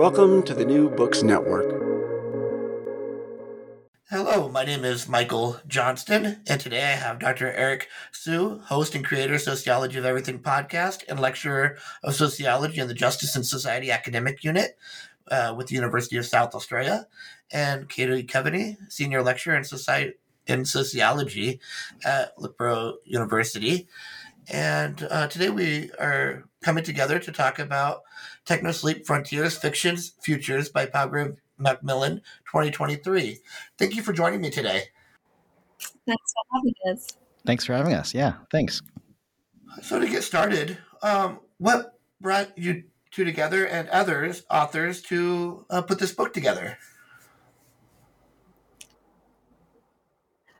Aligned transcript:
Welcome 0.00 0.42
to 0.44 0.54
the 0.54 0.64
New 0.64 0.88
Books 0.88 1.22
Network. 1.22 1.68
Hello, 4.08 4.48
my 4.48 4.64
name 4.64 4.82
is 4.82 5.06
Michael 5.06 5.60
Johnston, 5.66 6.40
and 6.46 6.58
today 6.58 6.84
I 6.84 6.96
have 6.96 7.18
Dr. 7.18 7.52
Eric 7.52 7.86
Hsu, 8.10 8.60
host 8.60 8.94
and 8.94 9.04
creator 9.04 9.34
of 9.34 9.42
Sociology 9.42 9.98
of 9.98 10.06
Everything 10.06 10.38
podcast 10.38 11.02
and 11.06 11.20
lecturer 11.20 11.76
of 12.02 12.14
sociology 12.14 12.80
in 12.80 12.88
the 12.88 12.94
Justice 12.94 13.36
and 13.36 13.44
Society 13.44 13.90
Academic 13.90 14.42
Unit 14.42 14.78
uh, 15.30 15.54
with 15.54 15.66
the 15.66 15.74
University 15.74 16.16
of 16.16 16.24
South 16.24 16.54
Australia, 16.54 17.06
and 17.52 17.86
Katie 17.90 18.24
Coveney, 18.24 18.78
senior 18.88 19.22
lecturer 19.22 19.54
in, 19.54 19.64
in 20.46 20.64
sociology 20.64 21.60
at 22.06 22.32
Loughborough 22.38 22.94
University. 23.04 23.86
And 24.48 25.06
uh, 25.10 25.26
today 25.26 25.50
we 25.50 25.90
are 26.00 26.44
coming 26.62 26.84
together 26.84 27.18
to 27.18 27.32
talk 27.32 27.58
about 27.58 28.02
Technosleep 28.50 29.06
Frontiers, 29.06 29.56
Fictions, 29.56 30.14
Futures 30.20 30.68
by 30.68 30.84
Palgrave 30.84 31.36
Macmillan 31.56 32.16
2023. 32.46 33.38
Thank 33.78 33.94
you 33.94 34.02
for 34.02 34.12
joining 34.12 34.40
me 34.40 34.50
today. 34.50 34.86
Thanks 36.04 36.34
for 36.34 36.56
having 36.56 36.74
us. 36.92 37.16
Thanks 37.46 37.64
for 37.64 37.74
having 37.74 37.94
us. 37.94 38.12
Yeah, 38.12 38.34
thanks. 38.50 38.82
So 39.82 40.00
to 40.00 40.08
get 40.08 40.24
started, 40.24 40.78
um, 41.00 41.38
what 41.58 41.96
brought 42.20 42.58
you 42.58 42.82
two 43.12 43.24
together 43.24 43.64
and 43.64 43.88
others 43.90 44.42
authors 44.50 45.00
to 45.02 45.64
uh, 45.70 45.82
put 45.82 46.00
this 46.00 46.10
book 46.10 46.34
together? 46.34 46.76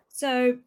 So 0.08 0.58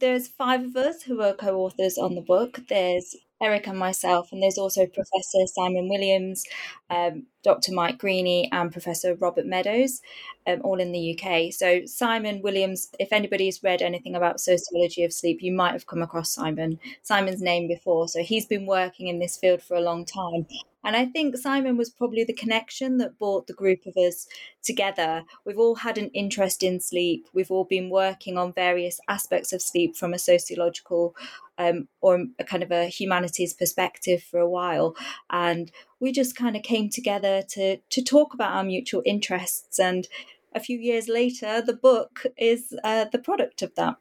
there's 0.00 0.26
five 0.26 0.64
of 0.64 0.76
us 0.76 1.02
who 1.02 1.22
are 1.22 1.32
co-authors 1.32 1.96
on 1.96 2.16
the 2.16 2.22
book. 2.22 2.58
There's 2.68 3.14
Eric 3.40 3.66
and 3.68 3.78
myself, 3.78 4.32
and 4.32 4.42
there's 4.42 4.58
also 4.58 4.86
Professor 4.86 5.46
Simon 5.46 5.88
Williams, 5.88 6.44
um, 6.90 7.26
Dr. 7.42 7.72
Mike 7.72 7.98
Greaney, 7.98 8.48
and 8.52 8.72
Professor 8.72 9.14
Robert 9.14 9.46
Meadows, 9.46 10.00
um, 10.46 10.60
all 10.64 10.80
in 10.80 10.92
the 10.92 11.18
UK. 11.18 11.52
So, 11.52 11.84
Simon 11.86 12.42
Williams, 12.42 12.88
if 12.98 13.12
anybody's 13.12 13.62
read 13.62 13.82
anything 13.82 14.14
about 14.14 14.40
sociology 14.40 15.04
of 15.04 15.12
sleep, 15.12 15.42
you 15.42 15.52
might 15.52 15.72
have 15.72 15.86
come 15.86 16.02
across 16.02 16.34
Simon, 16.34 16.78
Simon's 17.02 17.42
name 17.42 17.68
before. 17.68 18.08
So, 18.08 18.22
he's 18.22 18.46
been 18.46 18.66
working 18.66 19.08
in 19.08 19.18
this 19.18 19.36
field 19.36 19.62
for 19.62 19.76
a 19.76 19.80
long 19.80 20.04
time. 20.04 20.46
And 20.84 20.96
I 20.96 21.06
think 21.06 21.36
Simon 21.36 21.76
was 21.76 21.90
probably 21.90 22.24
the 22.24 22.32
connection 22.32 22.98
that 22.98 23.18
brought 23.18 23.46
the 23.46 23.52
group 23.52 23.84
of 23.84 23.96
us 23.96 24.26
together. 24.62 25.24
We've 25.44 25.58
all 25.58 25.74
had 25.74 25.98
an 25.98 26.08
interest 26.14 26.62
in 26.62 26.80
sleep. 26.80 27.26
We've 27.34 27.50
all 27.50 27.64
been 27.64 27.90
working 27.90 28.38
on 28.38 28.52
various 28.52 29.00
aspects 29.08 29.52
of 29.52 29.60
sleep 29.60 29.96
from 29.96 30.14
a 30.14 30.18
sociological 30.18 31.14
um, 31.58 31.88
or 32.00 32.26
a 32.38 32.44
kind 32.44 32.62
of 32.62 32.70
a 32.70 32.86
humanities 32.86 33.52
perspective 33.52 34.22
for 34.22 34.38
a 34.38 34.48
while. 34.48 34.94
And 35.30 35.70
we 36.00 36.12
just 36.12 36.36
kind 36.36 36.56
of 36.56 36.62
came 36.62 36.90
together 36.90 37.42
to, 37.50 37.78
to 37.78 38.02
talk 38.02 38.34
about 38.34 38.52
our 38.52 38.64
mutual 38.64 39.02
interests. 39.04 39.78
And 39.78 40.08
a 40.54 40.60
few 40.60 40.78
years 40.78 41.08
later, 41.08 41.60
the 41.60 41.74
book 41.74 42.24
is 42.36 42.74
uh, 42.84 43.06
the 43.10 43.18
product 43.18 43.62
of 43.62 43.74
that. 43.74 43.96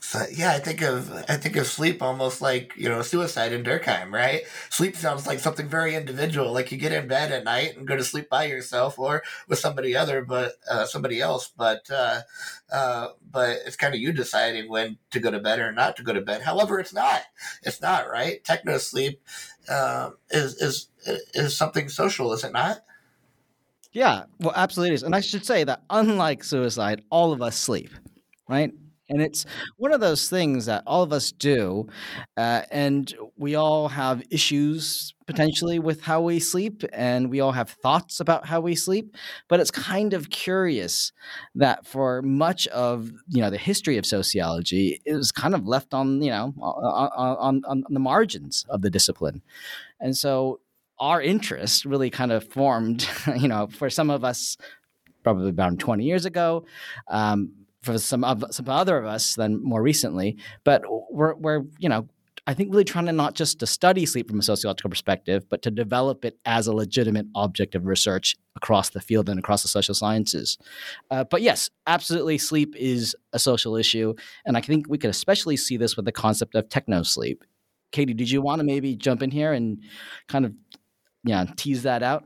So, 0.00 0.24
yeah, 0.32 0.52
I 0.52 0.60
think 0.60 0.80
of 0.82 1.12
I 1.28 1.36
think 1.36 1.56
of 1.56 1.66
sleep 1.66 2.02
almost 2.02 2.40
like 2.40 2.72
you 2.76 2.88
know 2.88 3.02
suicide 3.02 3.52
in 3.52 3.64
Durkheim, 3.64 4.12
right? 4.12 4.42
Sleep 4.70 4.96
sounds 4.96 5.26
like 5.26 5.40
something 5.40 5.68
very 5.68 5.96
individual. 5.96 6.52
Like 6.52 6.70
you 6.70 6.78
get 6.78 6.92
in 6.92 7.08
bed 7.08 7.32
at 7.32 7.44
night 7.44 7.76
and 7.76 7.86
go 7.86 7.96
to 7.96 8.04
sleep 8.04 8.28
by 8.28 8.44
yourself 8.44 8.98
or 8.98 9.22
with 9.48 9.58
somebody 9.58 9.96
other, 9.96 10.22
but 10.22 10.54
uh, 10.70 10.84
somebody 10.86 11.20
else. 11.20 11.50
But 11.56 11.90
uh, 11.90 12.20
uh, 12.70 13.08
but 13.30 13.58
it's 13.66 13.76
kind 13.76 13.92
of 13.92 14.00
you 14.00 14.12
deciding 14.12 14.70
when 14.70 14.98
to 15.10 15.18
go 15.20 15.32
to 15.32 15.40
bed 15.40 15.58
or 15.58 15.72
not 15.72 15.96
to 15.96 16.04
go 16.04 16.12
to 16.12 16.20
bed. 16.20 16.42
However, 16.42 16.78
it's 16.78 16.94
not. 16.94 17.22
It's 17.64 17.82
not 17.82 18.08
right. 18.08 18.42
Techno 18.44 18.78
sleep 18.78 19.20
um, 19.68 20.16
is 20.30 20.54
is 20.62 20.88
is 21.34 21.56
something 21.56 21.88
social, 21.88 22.32
is 22.32 22.44
it 22.44 22.52
not? 22.52 22.84
Yeah, 23.92 24.24
well, 24.38 24.52
absolutely 24.54 24.94
is. 24.94 25.02
And 25.02 25.14
I 25.14 25.20
should 25.20 25.44
say 25.44 25.64
that 25.64 25.82
unlike 25.90 26.44
suicide, 26.44 27.02
all 27.10 27.32
of 27.32 27.42
us 27.42 27.58
sleep, 27.58 27.90
right? 28.48 28.72
And 29.08 29.22
it's 29.22 29.46
one 29.76 29.92
of 29.92 30.00
those 30.00 30.28
things 30.28 30.66
that 30.66 30.82
all 30.86 31.02
of 31.02 31.12
us 31.12 31.32
do. 31.32 31.88
Uh, 32.36 32.62
and 32.70 33.12
we 33.36 33.54
all 33.54 33.88
have 33.88 34.22
issues 34.30 35.14
potentially 35.26 35.78
with 35.78 36.00
how 36.00 36.22
we 36.22 36.40
sleep, 36.40 36.82
and 36.92 37.30
we 37.30 37.40
all 37.40 37.52
have 37.52 37.68
thoughts 37.68 38.18
about 38.18 38.46
how 38.46 38.60
we 38.60 38.74
sleep. 38.74 39.14
But 39.48 39.60
it's 39.60 39.70
kind 39.70 40.14
of 40.14 40.30
curious 40.30 41.12
that 41.54 41.86
for 41.86 42.22
much 42.22 42.66
of 42.68 43.10
you 43.28 43.42
know 43.42 43.50
the 43.50 43.58
history 43.58 43.98
of 43.98 44.06
sociology, 44.06 45.00
it 45.04 45.14
was 45.14 45.30
kind 45.30 45.54
of 45.54 45.66
left 45.66 45.92
on 45.92 46.22
you 46.22 46.30
know 46.30 46.54
on, 46.60 47.62
on, 47.66 47.84
on 47.84 47.84
the 47.90 48.00
margins 48.00 48.64
of 48.68 48.82
the 48.82 48.90
discipline. 48.90 49.42
And 50.00 50.16
so 50.16 50.60
our 50.98 51.22
interest 51.22 51.84
really 51.84 52.10
kind 52.10 52.32
of 52.32 52.48
formed, 52.48 53.08
you 53.36 53.48
know, 53.48 53.68
for 53.68 53.90
some 53.90 54.10
of 54.10 54.24
us 54.24 54.56
probably 55.22 55.50
about 55.50 55.78
20 55.78 56.04
years 56.04 56.24
ago. 56.24 56.64
Um, 57.08 57.52
for 57.82 57.98
some 57.98 58.24
of 58.24 58.44
some 58.50 58.68
other 58.68 58.98
of 58.98 59.06
us 59.06 59.34
than 59.34 59.62
more 59.62 59.82
recently. 59.82 60.36
But 60.64 60.82
we're 61.10 61.34
we're 61.34 61.62
you 61.78 61.88
know 61.88 62.08
I 62.46 62.54
think 62.54 62.70
really 62.70 62.84
trying 62.84 63.04
to 63.06 63.12
not 63.12 63.34
just 63.34 63.60
to 63.60 63.66
study 63.66 64.06
sleep 64.06 64.28
from 64.28 64.38
a 64.38 64.42
sociological 64.42 64.88
perspective, 64.88 65.46
but 65.50 65.60
to 65.62 65.70
develop 65.70 66.24
it 66.24 66.38
as 66.46 66.66
a 66.66 66.72
legitimate 66.72 67.26
object 67.34 67.74
of 67.74 67.84
research 67.84 68.36
across 68.56 68.88
the 68.88 69.02
field 69.02 69.28
and 69.28 69.38
across 69.38 69.62
the 69.62 69.68
social 69.68 69.94
sciences. 69.94 70.56
Uh, 71.10 71.24
but 71.24 71.42
yes, 71.42 71.68
absolutely, 71.86 72.38
sleep 72.38 72.74
is 72.74 73.14
a 73.34 73.38
social 73.38 73.76
issue, 73.76 74.14
and 74.46 74.56
I 74.56 74.62
think 74.62 74.86
we 74.88 74.96
could 74.96 75.10
especially 75.10 75.58
see 75.58 75.76
this 75.76 75.94
with 75.94 76.06
the 76.06 76.12
concept 76.12 76.54
of 76.54 76.70
techno 76.70 77.02
sleep. 77.02 77.44
Katie, 77.92 78.14
did 78.14 78.30
you 78.30 78.40
want 78.40 78.60
to 78.60 78.64
maybe 78.64 78.96
jump 78.96 79.22
in 79.22 79.30
here 79.30 79.52
and 79.52 79.82
kind 80.26 80.46
of 80.46 80.54
yeah 81.24 81.44
tease 81.56 81.82
that 81.82 82.02
out? 82.02 82.24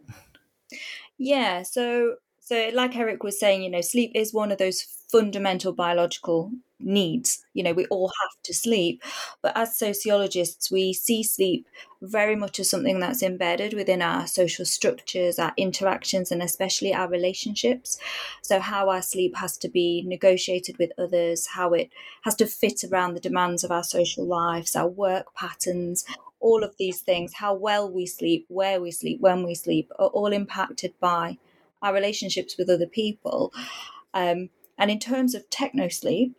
Yeah. 1.19 1.63
So 1.63 2.15
so 2.39 2.71
like 2.75 2.97
Eric 2.97 3.23
was 3.23 3.39
saying, 3.39 3.63
you 3.63 3.71
know, 3.71 3.81
sleep 3.81 4.13
is 4.15 4.33
one 4.33 4.53
of 4.53 4.59
those 4.59 4.85
fundamental 5.13 5.73
biological 5.73 6.51
needs. 6.81 7.45
You 7.55 7.63
know, 7.63 7.73
we 7.73 7.87
all 7.87 8.09
have 8.09 8.43
to 8.45 8.55
sleep. 8.55 9.03
But 9.43 9.57
as 9.57 9.79
sociologists, 9.79 10.71
we 10.71 10.93
see 10.93 11.23
sleep 11.23 11.67
very 12.01 12.35
much 12.35 12.59
as 12.59 12.71
something 12.71 12.99
that's 12.99 13.23
embedded 13.23 13.75
within 13.75 14.03
our 14.03 14.27
social 14.27 14.65
structures, 14.65 15.39
our 15.39 15.53
interactions, 15.57 16.33
and 16.33 16.43
especially 16.43 16.93
our 16.93 17.09
relationships. 17.09 17.99
So, 18.43 18.59
how 18.59 18.89
our 18.89 19.03
sleep 19.03 19.37
has 19.37 19.57
to 19.59 19.69
be 19.69 20.03
negotiated 20.07 20.79
with 20.79 20.91
others, 20.99 21.49
how 21.49 21.73
it 21.75 21.91
has 22.23 22.35
to 22.37 22.47
fit 22.47 22.83
around 22.85 23.15
the 23.15 23.21
demands 23.21 23.63
of 23.63 23.71
our 23.71 23.85
social 23.85 24.27
lives, 24.27 24.75
our 24.75 24.89
work 24.89 25.35
patterns, 25.35 26.05
all 26.41 26.65
of 26.65 26.77
these 26.79 27.01
things, 27.01 27.35
how 27.35 27.55
well 27.55 27.89
we 27.89 28.07
sleep, 28.07 28.47
where 28.49 28.81
we 28.81 28.91
sleep, 28.91 29.21
when 29.21 29.45
we 29.45 29.55
sleep, 29.55 29.91
are 29.99 30.09
all 30.09 30.33
impacted 30.33 30.93
by 30.99 31.39
our 31.83 31.95
relationships 31.95 32.57
with 32.59 32.69
other 32.69 32.87
people. 32.87 33.53
Um, 34.15 34.51
and 34.79 34.91
in 34.91 34.99
terms 34.99 35.35
of 35.35 35.49
techno 35.51 35.89
sleep, 35.89 36.35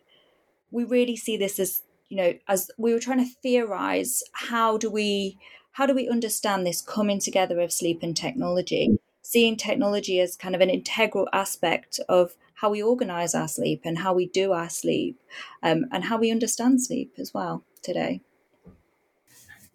we 0.71 0.83
really 0.83 1.15
see 1.15 1.37
this 1.37 1.59
as 1.59 1.83
you 2.09 2.17
know 2.17 2.33
as 2.47 2.69
we 2.77 2.93
were 2.93 2.99
trying 2.99 3.23
to 3.25 3.33
theorize 3.41 4.23
how 4.33 4.77
do 4.77 4.89
we 4.89 5.37
how 5.73 5.85
do 5.85 5.95
we 5.95 6.09
understand 6.09 6.65
this 6.65 6.81
coming 6.81 7.19
together 7.19 7.59
of 7.59 7.71
sleep 7.71 7.99
and 8.03 8.15
technology 8.15 8.97
seeing 9.23 9.55
technology 9.55 10.19
as 10.19 10.35
kind 10.35 10.53
of 10.53 10.61
an 10.61 10.69
integral 10.69 11.27
aspect 11.33 11.99
of 12.09 12.35
how 12.55 12.69
we 12.69 12.83
organize 12.83 13.33
our 13.33 13.47
sleep 13.47 13.81
and 13.83 13.97
how 13.97 14.13
we 14.13 14.27
do 14.27 14.51
our 14.51 14.69
sleep 14.69 15.19
um, 15.63 15.85
and 15.91 16.03
how 16.03 16.17
we 16.17 16.29
understand 16.29 16.81
sleep 16.81 17.13
as 17.17 17.33
well 17.33 17.63
today. 17.81 18.21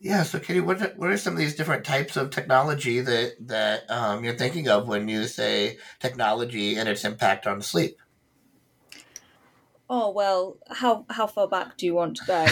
Yeah 0.01 0.23
so 0.23 0.39
katie 0.39 0.61
what 0.61 0.97
what 0.97 1.11
are 1.11 1.17
some 1.17 1.33
of 1.33 1.41
these 1.41 1.57
different 1.57 1.85
types 1.85 2.17
of 2.17 2.31
technology 2.31 3.01
that 3.01 3.35
that 3.49 3.91
um, 3.91 4.23
you're 4.23 4.35
thinking 4.35 4.69
of 4.69 4.87
when 4.87 5.09
you 5.09 5.25
say 5.25 5.79
technology 5.99 6.77
and 6.77 6.89
its 6.89 7.05
impact 7.05 7.49
on 7.49 7.63
sleep 7.63 7.99
Oh 9.91 10.11
well, 10.11 10.59
how 10.71 11.07
how 11.09 11.27
far 11.27 11.49
back 11.49 11.79
do 11.79 11.87
you 11.87 11.95
want 11.95 12.17
to 12.17 12.25
go? 12.27 12.45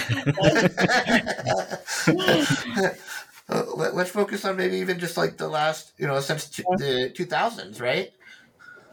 uh, 3.49 3.65
let, 3.77 3.95
us 3.95 4.11
focus 4.11 4.45
on 4.45 4.57
maybe 4.57 4.77
even 4.77 4.99
just 4.99 5.17
like 5.17 5.37
the 5.37 5.49
last, 5.49 5.93
you 5.99 6.07
know, 6.07 6.19
since 6.21 6.49
t- 6.49 6.65
the 6.79 7.13
2000s, 7.15 7.81
right? 7.81 8.11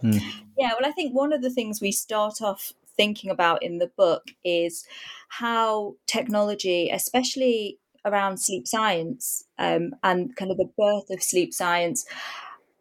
Hmm. 0.02 0.18
Yeah, 0.58 0.72
well, 0.80 0.86
I 0.86 0.92
think 0.92 1.16
one 1.16 1.32
of 1.32 1.42
the 1.42 1.50
things 1.50 1.82
we 1.82 1.92
start 1.92 2.42
off 2.42 2.74
thinking 2.98 3.32
about 3.32 3.64
in 3.64 3.80
the 3.80 3.88
book 3.88 4.32
is 4.44 4.86
how 5.30 5.96
technology, 6.06 6.90
especially 6.90 7.80
around 8.06 8.38
sleep 8.38 8.68
science 8.68 9.46
um, 9.58 9.96
and 10.04 10.36
kind 10.36 10.52
of 10.52 10.58
the 10.58 10.70
birth 10.78 11.10
of 11.10 11.24
sleep 11.24 11.54
science, 11.54 12.06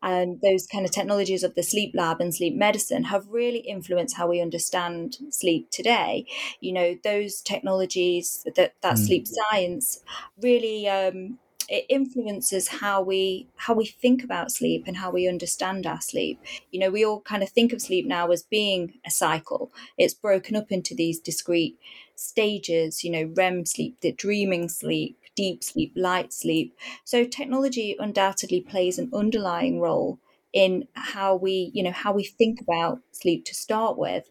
and 0.03 0.41
those 0.41 0.67
kind 0.67 0.85
of 0.85 0.91
technologies 0.91 1.43
of 1.43 1.55
the 1.55 1.63
sleep 1.63 1.93
lab 1.95 2.21
and 2.21 2.35
sleep 2.35 2.55
medicine 2.55 3.05
have 3.05 3.27
really 3.29 3.61
influenced 3.61 4.17
how 4.17 4.27
we 4.29 4.41
understand 4.41 5.19
sleep 5.31 5.71
today. 5.71 6.27
You 6.61 6.73
know, 6.73 6.97
those 7.05 7.41
technologies 7.41 8.47
that 8.57 8.75
that 8.83 8.97
mm. 8.97 9.07
sleep 9.07 9.27
science 9.27 10.03
really 10.41 10.89
um, 10.89 11.39
it 11.69 11.87
influences 11.89 12.69
how 12.69 13.01
we 13.01 13.49
how 13.57 13.75
we 13.75 13.87
think 13.87 14.23
about 14.23 14.53
sleep 14.53 14.85
and 14.87 14.97
how 14.97 15.11
we 15.11 15.29
understand 15.29 15.87
our 15.87 16.01
sleep 16.01 16.39
you 16.71 16.79
know 16.79 16.91
we 16.91 17.05
all 17.05 17.21
kind 17.21 17.43
of 17.43 17.49
think 17.49 17.73
of 17.73 17.81
sleep 17.81 18.07
now 18.07 18.31
as 18.31 18.43
being 18.43 18.95
a 19.07 19.11
cycle 19.11 19.73
it's 19.97 20.15
broken 20.15 20.57
up 20.57 20.71
into 20.71 20.95
these 20.95 21.19
discrete 21.19 21.79
stages 22.15 23.05
you 23.05 23.11
know 23.11 23.33
rem 23.37 23.65
sleep 23.65 23.97
the 24.01 24.13
dreaming 24.13 24.69
sleep 24.69 25.17
deep 25.35 25.63
sleep 25.65 25.93
light 25.97 26.33
sleep. 26.33 26.77
So 27.05 27.25
technology 27.25 27.97
undoubtedly 27.99 28.61
plays 28.61 28.99
an 28.99 29.11
underlying 29.15 29.81
role 29.81 30.19
in 30.53 30.87
how 30.95 31.35
we 31.35 31.71
you 31.73 31.83
know 31.83 31.93
how 31.93 32.13
we 32.13 32.25
think 32.25 32.61
about 32.61 33.01
sleep 33.13 33.45
to 33.47 33.55
start 33.55 33.99
with. 33.99 34.29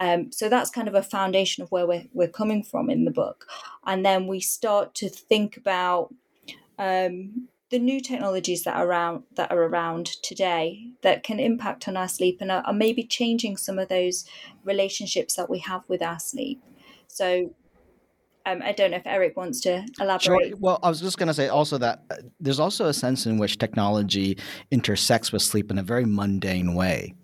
Um, 0.00 0.32
so 0.32 0.48
that's 0.48 0.70
kind 0.70 0.88
of 0.88 0.96
a 0.96 1.02
foundation 1.02 1.62
of 1.62 1.70
where 1.70 1.86
we're, 1.86 2.06
we're 2.12 2.26
coming 2.26 2.64
from 2.64 2.90
in 2.90 3.04
the 3.04 3.12
book. 3.12 3.46
And 3.86 4.04
then 4.04 4.26
we 4.26 4.40
start 4.40 4.96
to 4.96 5.08
think 5.08 5.56
about 5.56 6.12
um, 6.76 7.46
the 7.70 7.78
new 7.78 8.00
technologies 8.00 8.64
that 8.64 8.74
are 8.74 8.86
around 8.86 9.22
that 9.36 9.52
are 9.52 9.62
around 9.62 10.06
today 10.06 10.90
that 11.02 11.22
can 11.22 11.38
impact 11.38 11.86
on 11.86 11.96
our 11.96 12.08
sleep 12.08 12.38
and 12.40 12.50
are, 12.50 12.62
are 12.66 12.72
maybe 12.72 13.04
changing 13.04 13.56
some 13.56 13.78
of 13.78 13.88
those 13.88 14.24
relationships 14.64 15.36
that 15.36 15.48
we 15.48 15.60
have 15.60 15.82
with 15.88 16.02
our 16.02 16.18
sleep. 16.18 16.60
So 17.06 17.54
um, 18.46 18.62
I 18.62 18.72
don't 18.72 18.90
know 18.90 18.96
if 18.96 19.06
Eric 19.06 19.36
wants 19.36 19.60
to 19.62 19.84
elaborate. 20.00 20.22
Sure. 20.22 20.56
Well, 20.58 20.78
I 20.82 20.88
was 20.88 21.00
just 21.00 21.18
going 21.18 21.28
to 21.28 21.34
say 21.34 21.48
also 21.48 21.78
that 21.78 22.02
uh, 22.10 22.16
there's 22.40 22.60
also 22.60 22.86
a 22.86 22.94
sense 22.94 23.26
in 23.26 23.38
which 23.38 23.58
technology 23.58 24.38
intersects 24.70 25.32
with 25.32 25.42
sleep 25.42 25.70
in 25.70 25.78
a 25.78 25.82
very 25.82 26.04
mundane 26.04 26.74
way. 26.74 27.14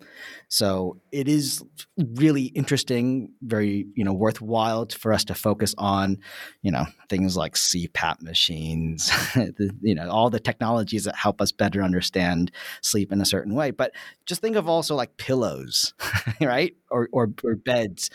So 0.47 0.99
it 1.11 1.27
is 1.27 1.63
really 1.97 2.45
interesting, 2.45 3.31
very 3.41 3.87
you 3.95 4.03
know 4.03 4.13
worthwhile 4.13 4.87
for 4.97 5.13
us 5.13 5.23
to 5.25 5.35
focus 5.35 5.75
on, 5.77 6.17
you 6.61 6.71
know, 6.71 6.85
things 7.09 7.35
like 7.35 7.55
CPAP 7.55 8.21
machines, 8.21 9.07
the, 9.35 9.71
you 9.81 9.95
know, 9.95 10.09
all 10.09 10.29
the 10.29 10.39
technologies 10.39 11.03
that 11.05 11.15
help 11.15 11.41
us 11.41 11.51
better 11.51 11.81
understand 11.81 12.51
sleep 12.81 13.11
in 13.11 13.21
a 13.21 13.25
certain 13.25 13.53
way. 13.55 13.71
But 13.71 13.93
just 14.25 14.41
think 14.41 14.55
of 14.55 14.69
also 14.69 14.95
like 14.95 15.17
pillows, 15.17 15.93
right, 16.41 16.75
or, 16.89 17.09
or, 17.11 17.29
or 17.43 17.55
beds, 17.55 18.09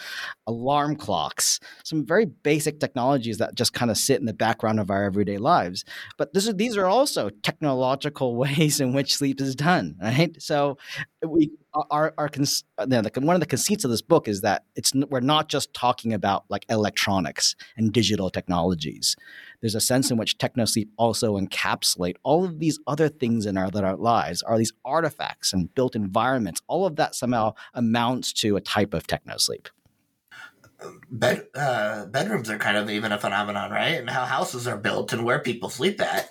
alarm 0.46 0.96
clocks, 0.96 1.60
some 1.84 2.06
very 2.06 2.24
basic 2.26 2.80
technologies 2.80 3.38
that 3.38 3.54
just 3.54 3.72
kind 3.72 3.90
of 3.90 3.98
sit 3.98 4.20
in 4.20 4.26
the 4.26 4.32
background 4.32 4.80
of 4.80 4.90
our 4.90 5.04
everyday 5.04 5.38
lives. 5.38 5.84
But 6.16 6.32
this 6.32 6.46
is, 6.46 6.54
these 6.54 6.76
are 6.76 6.86
also 6.86 7.30
technological 7.42 8.36
ways 8.44 8.80
in 8.80 8.92
which 8.92 9.16
sleep 9.16 9.40
is 9.40 9.54
done, 9.54 9.96
right? 10.00 10.40
So 10.40 10.78
we 11.26 11.50
our 11.90 12.14
our 12.18 12.28
cons- 12.28 12.64
uh, 12.78 12.86
the, 12.86 13.10
one 13.16 13.34
of 13.36 13.40
the 13.40 13.46
conceits 13.46 13.84
of 13.84 13.90
this 13.90 14.02
book 14.02 14.28
is 14.28 14.40
that 14.42 14.64
it's 14.76 14.94
we're 14.94 15.20
not 15.20 15.48
just 15.48 15.74
talking 15.74 16.12
about 16.12 16.44
like 16.48 16.64
electronics 16.68 17.56
and 17.76 17.92
digital 17.92 18.30
technologies. 18.30 19.16
There's 19.60 19.74
a 19.74 19.80
sense 19.80 20.10
in 20.10 20.16
which 20.16 20.38
technosleep 20.38 20.88
also 20.96 21.38
encapsulate 21.38 22.16
all 22.22 22.44
of 22.44 22.58
these 22.58 22.78
other 22.86 23.08
things 23.08 23.46
in 23.46 23.56
our, 23.56 23.70
our 23.74 23.96
lives, 23.96 24.42
are 24.42 24.58
these 24.58 24.72
artifacts 24.84 25.52
and 25.52 25.74
built 25.74 25.96
environments. 25.96 26.60
All 26.66 26.86
of 26.86 26.96
that 26.96 27.14
somehow 27.14 27.54
amounts 27.72 28.32
to 28.34 28.56
a 28.56 28.60
type 28.60 28.94
of 28.94 29.06
technosleep. 29.06 29.68
Bed, 31.10 31.46
uh, 31.54 32.06
bedrooms 32.06 32.50
are 32.50 32.58
kind 32.58 32.76
of 32.76 32.90
even 32.90 33.10
a 33.10 33.18
phenomenon, 33.18 33.70
right? 33.70 33.94
And 33.98 34.10
how 34.10 34.26
houses 34.26 34.66
are 34.66 34.76
built 34.76 35.12
and 35.12 35.24
where 35.24 35.38
people 35.38 35.70
sleep 35.70 36.00
at. 36.00 36.28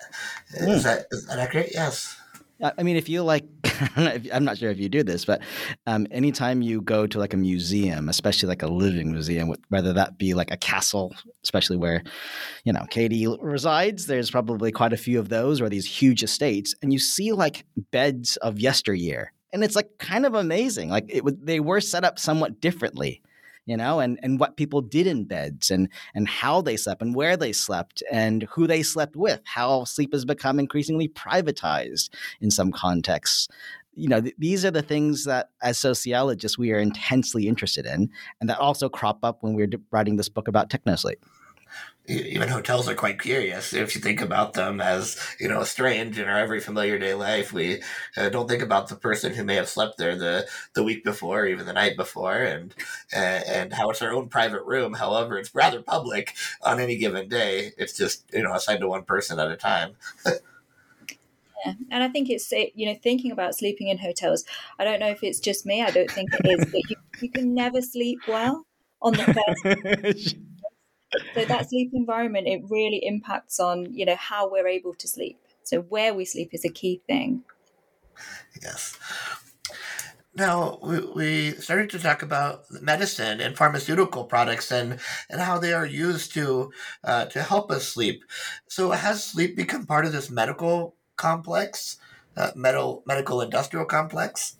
Mm. 0.56 0.68
Is, 0.68 0.84
that, 0.84 1.06
is 1.10 1.26
that 1.26 1.40
accurate? 1.40 1.70
Yes. 1.72 2.16
I 2.62 2.82
mean, 2.82 2.96
if 2.96 3.08
you 3.08 3.22
like, 3.22 3.44
I'm 3.96 4.44
not 4.44 4.58
sure 4.58 4.70
if 4.70 4.78
you 4.78 4.88
do 4.88 5.02
this, 5.02 5.24
but 5.24 5.42
um, 5.86 6.06
anytime 6.10 6.62
you 6.62 6.80
go 6.80 7.06
to 7.06 7.18
like 7.18 7.34
a 7.34 7.36
museum, 7.36 8.08
especially 8.08 8.48
like 8.48 8.62
a 8.62 8.68
living 8.68 9.12
museum, 9.12 9.52
whether 9.68 9.92
that 9.92 10.18
be 10.18 10.34
like 10.34 10.52
a 10.52 10.56
castle, 10.56 11.14
especially 11.42 11.76
where, 11.76 12.02
you 12.64 12.72
know, 12.72 12.86
Katie 12.90 13.26
resides, 13.40 14.06
there's 14.06 14.30
probably 14.30 14.70
quite 14.70 14.92
a 14.92 14.96
few 14.96 15.18
of 15.18 15.28
those 15.28 15.60
or 15.60 15.68
these 15.68 15.86
huge 15.86 16.22
estates, 16.22 16.74
and 16.80 16.92
you 16.92 16.98
see 16.98 17.32
like 17.32 17.64
beds 17.90 18.36
of 18.36 18.60
yesteryear, 18.60 19.32
and 19.52 19.64
it's 19.64 19.76
like 19.76 19.98
kind 19.98 20.24
of 20.24 20.34
amazing. 20.34 20.90
Like 20.90 21.06
it, 21.08 21.24
they 21.44 21.60
were 21.60 21.80
set 21.80 22.04
up 22.04 22.18
somewhat 22.18 22.60
differently 22.60 23.20
you 23.66 23.76
know, 23.76 24.00
and, 24.00 24.18
and 24.22 24.38
what 24.38 24.56
people 24.56 24.80
did 24.80 25.06
in 25.06 25.24
beds 25.24 25.70
and, 25.70 25.88
and 26.14 26.28
how 26.28 26.60
they 26.60 26.76
slept 26.76 27.02
and 27.02 27.14
where 27.14 27.36
they 27.36 27.52
slept 27.52 28.02
and 28.10 28.44
who 28.50 28.66
they 28.66 28.82
slept 28.82 29.16
with, 29.16 29.40
how 29.44 29.84
sleep 29.84 30.12
has 30.12 30.24
become 30.24 30.58
increasingly 30.58 31.08
privatized 31.08 32.10
in 32.40 32.50
some 32.50 32.72
contexts. 32.72 33.48
You 33.94 34.08
know, 34.08 34.20
th- 34.20 34.34
these 34.38 34.64
are 34.64 34.70
the 34.70 34.82
things 34.82 35.24
that 35.24 35.50
as 35.62 35.78
sociologists 35.78 36.58
we 36.58 36.72
are 36.72 36.78
intensely 36.78 37.48
interested 37.48 37.86
in 37.86 38.10
and 38.40 38.50
that 38.50 38.58
also 38.58 38.88
crop 38.88 39.18
up 39.22 39.42
when 39.42 39.54
we're 39.54 39.70
writing 39.90 40.16
this 40.16 40.28
book 40.28 40.48
about 40.48 40.68
technosleep 40.68 41.16
even 42.06 42.48
hotels 42.48 42.86
are 42.86 42.94
quite 42.94 43.20
curious 43.20 43.72
if 43.72 43.94
you 43.94 44.00
think 44.00 44.20
about 44.20 44.52
them 44.52 44.80
as 44.80 45.18
you 45.40 45.48
know 45.48 45.64
strange 45.64 46.18
in 46.18 46.28
our 46.28 46.38
every 46.38 46.60
familiar 46.60 46.98
day 46.98 47.14
life 47.14 47.52
we 47.52 47.80
uh, 48.16 48.28
don't 48.28 48.48
think 48.48 48.62
about 48.62 48.88
the 48.88 48.96
person 48.96 49.32
who 49.32 49.42
may 49.42 49.54
have 49.54 49.68
slept 49.68 49.96
there 49.96 50.14
the 50.14 50.46
the 50.74 50.82
week 50.82 51.02
before 51.02 51.40
or 51.40 51.46
even 51.46 51.64
the 51.64 51.72
night 51.72 51.96
before 51.96 52.42
and 52.42 52.74
uh, 53.14 53.40
and 53.46 53.72
how 53.72 53.88
it's 53.88 54.02
our 54.02 54.12
own 54.12 54.28
private 54.28 54.62
room 54.64 54.94
however 54.94 55.38
it's 55.38 55.54
rather 55.54 55.80
public 55.80 56.34
on 56.62 56.78
any 56.78 56.96
given 56.96 57.28
day 57.28 57.72
it's 57.78 57.96
just 57.96 58.24
you 58.32 58.42
know 58.42 58.52
assigned 58.52 58.80
to 58.80 58.88
one 58.88 59.04
person 59.04 59.38
at 59.38 59.50
a 59.50 59.56
time 59.56 59.94
Yeah. 61.64 61.72
And 61.90 62.04
I 62.04 62.08
think 62.08 62.28
it's 62.28 62.52
you 62.52 62.84
know 62.84 62.94
thinking 63.02 63.30
about 63.30 63.54
sleeping 63.54 63.88
in 63.88 63.96
hotels. 63.96 64.44
I 64.78 64.84
don't 64.84 65.00
know 65.00 65.08
if 65.08 65.22
it's 65.22 65.40
just 65.40 65.64
me. 65.64 65.82
I 65.82 65.90
don't 65.90 66.10
think 66.10 66.28
it 66.34 66.44
is, 66.44 66.66
but 66.66 66.90
you, 66.90 66.96
you 67.22 67.30
can 67.30 67.54
never 67.54 67.80
sleep 67.80 68.18
well 68.28 68.66
on 69.00 69.14
the 69.14 69.24
first 70.04 70.36
so 71.34 71.44
that 71.44 71.68
sleep 71.68 71.90
environment 71.94 72.46
it 72.46 72.62
really 72.68 73.04
impacts 73.04 73.60
on 73.60 73.92
you 73.92 74.04
know 74.04 74.16
how 74.16 74.50
we're 74.50 74.68
able 74.68 74.94
to 74.94 75.08
sleep 75.08 75.38
so 75.62 75.80
where 75.82 76.14
we 76.14 76.24
sleep 76.24 76.50
is 76.52 76.64
a 76.64 76.70
key 76.70 77.00
thing 77.06 77.42
yes 78.62 78.98
now 80.36 80.78
we, 80.82 81.00
we 81.14 81.50
started 81.52 81.90
to 81.90 81.98
talk 81.98 82.22
about 82.22 82.64
medicine 82.82 83.40
and 83.40 83.56
pharmaceutical 83.56 84.24
products 84.24 84.72
and, 84.72 84.98
and 85.30 85.40
how 85.40 85.58
they 85.58 85.72
are 85.72 85.86
used 85.86 86.34
to 86.34 86.72
uh, 87.04 87.26
to 87.26 87.42
help 87.42 87.70
us 87.70 87.86
sleep. 87.86 88.24
So 88.66 88.90
has 88.90 89.24
sleep 89.24 89.56
become 89.56 89.86
part 89.86 90.06
of 90.06 90.12
this 90.12 90.30
medical 90.30 90.96
complex, 91.16 91.98
uh, 92.36 92.50
medical 92.56 93.04
medical 93.06 93.40
industrial 93.40 93.86
complex? 93.86 94.56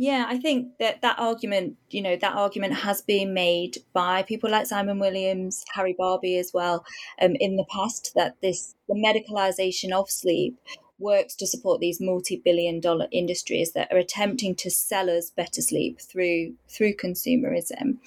Yeah, 0.00 0.26
I 0.28 0.38
think 0.38 0.78
that 0.78 1.02
that 1.02 1.18
argument, 1.18 1.76
you 1.90 2.00
know, 2.00 2.14
that 2.14 2.36
argument 2.36 2.72
has 2.72 3.02
been 3.02 3.34
made 3.34 3.78
by 3.92 4.22
people 4.22 4.48
like 4.48 4.66
Simon 4.66 5.00
Williams, 5.00 5.64
Harry 5.74 5.92
Barbie 5.98 6.38
as 6.38 6.52
well, 6.54 6.84
um, 7.20 7.34
in 7.40 7.56
the 7.56 7.64
past. 7.64 8.12
That 8.14 8.36
this 8.40 8.76
the 8.88 8.94
medicalization 8.94 9.90
of 9.90 10.08
sleep 10.08 10.56
works 11.00 11.34
to 11.36 11.48
support 11.48 11.80
these 11.80 12.00
multi-billion-dollar 12.00 13.08
industries 13.10 13.72
that 13.72 13.92
are 13.92 13.98
attempting 13.98 14.54
to 14.56 14.70
sell 14.70 15.10
us 15.10 15.30
better 15.30 15.60
sleep 15.60 16.00
through 16.00 16.54
through 16.68 16.94
consumerism. 16.94 17.98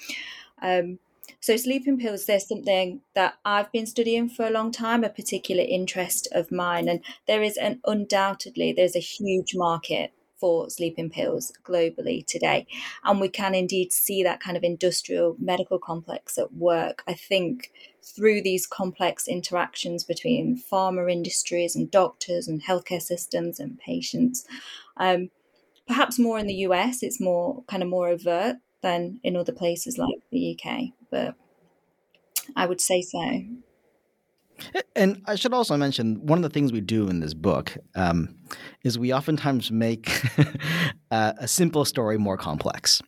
Um, 0.62 1.00
so 1.42 1.58
sleeping 1.58 2.00
pills, 2.00 2.26
there's 2.26 2.48
something 2.48 3.02
that 3.16 3.34
I've 3.44 3.72
been 3.74 3.86
studying 3.86 4.30
for 4.30 4.46
a 4.46 4.52
long 4.52 4.72
time, 4.72 5.04
a 5.04 5.10
particular 5.10 5.64
interest 5.68 6.30
of 6.32 6.54
mine, 6.54 6.88
and 6.88 7.04
there 7.28 7.44
is 7.44 7.58
an 7.58 7.82
undoubtedly 7.86 8.72
there's 8.72 8.96
a 8.96 9.00
huge 9.00 9.56
market 9.56 10.14
for 10.42 10.70
sleeping 10.72 11.12
pills 11.12 11.54
globally 11.64 12.26
today. 12.26 12.66
And 13.04 13.22
we 13.22 13.30
can 13.30 13.54
indeed 13.54 13.94
see 13.94 14.24
that 14.24 14.42
kind 14.42 14.58
of 14.58 14.64
industrial 14.64 15.36
medical 15.40 15.78
complex 15.78 16.38
at 16.40 16.54
work. 16.54 17.04
I 17.08 17.14
think 17.14 17.72
through 18.04 18.42
these 18.42 18.66
complex 18.66 19.28
interactions 19.28 20.04
between 20.04 20.60
pharma 20.60 21.10
industries 21.10 21.76
and 21.76 21.92
doctors 21.92 22.48
and 22.48 22.64
healthcare 22.64 23.02
systems 23.02 23.60
and 23.60 23.78
patients. 23.78 24.46
Um, 24.98 25.30
perhaps 25.88 26.18
more 26.18 26.40
in 26.40 26.48
the 26.48 26.66
US, 26.68 27.04
it's 27.04 27.22
more 27.22 27.64
kind 27.68 27.84
of 27.84 27.90
more 27.90 28.10
overt 28.10 28.58
than 28.82 29.20
in 29.24 29.36
other 29.38 29.54
places 29.54 30.00
like 30.00 30.16
the 30.32 30.58
UK, 30.58 30.90
but 31.12 31.36
I 32.56 32.66
would 32.66 32.82
say 32.82 33.04
so. 33.04 33.44
And 34.96 35.22
I 35.26 35.36
should 35.36 35.54
also 35.54 35.78
mention 35.78 36.26
one 36.26 36.38
of 36.38 36.44
the 36.44 36.50
things 36.50 36.72
we 36.72 36.82
do 36.82 37.08
in 37.08 37.20
this 37.20 37.34
book 37.34 37.78
um, 37.96 38.36
is 38.84 39.00
we 39.00 39.14
oftentimes 39.14 39.72
make 39.72 40.10
uh, 41.12 41.34
a 41.38 41.48
simple 41.48 41.86
story 41.86 42.18
more 42.18 42.38
complex. 42.38 43.02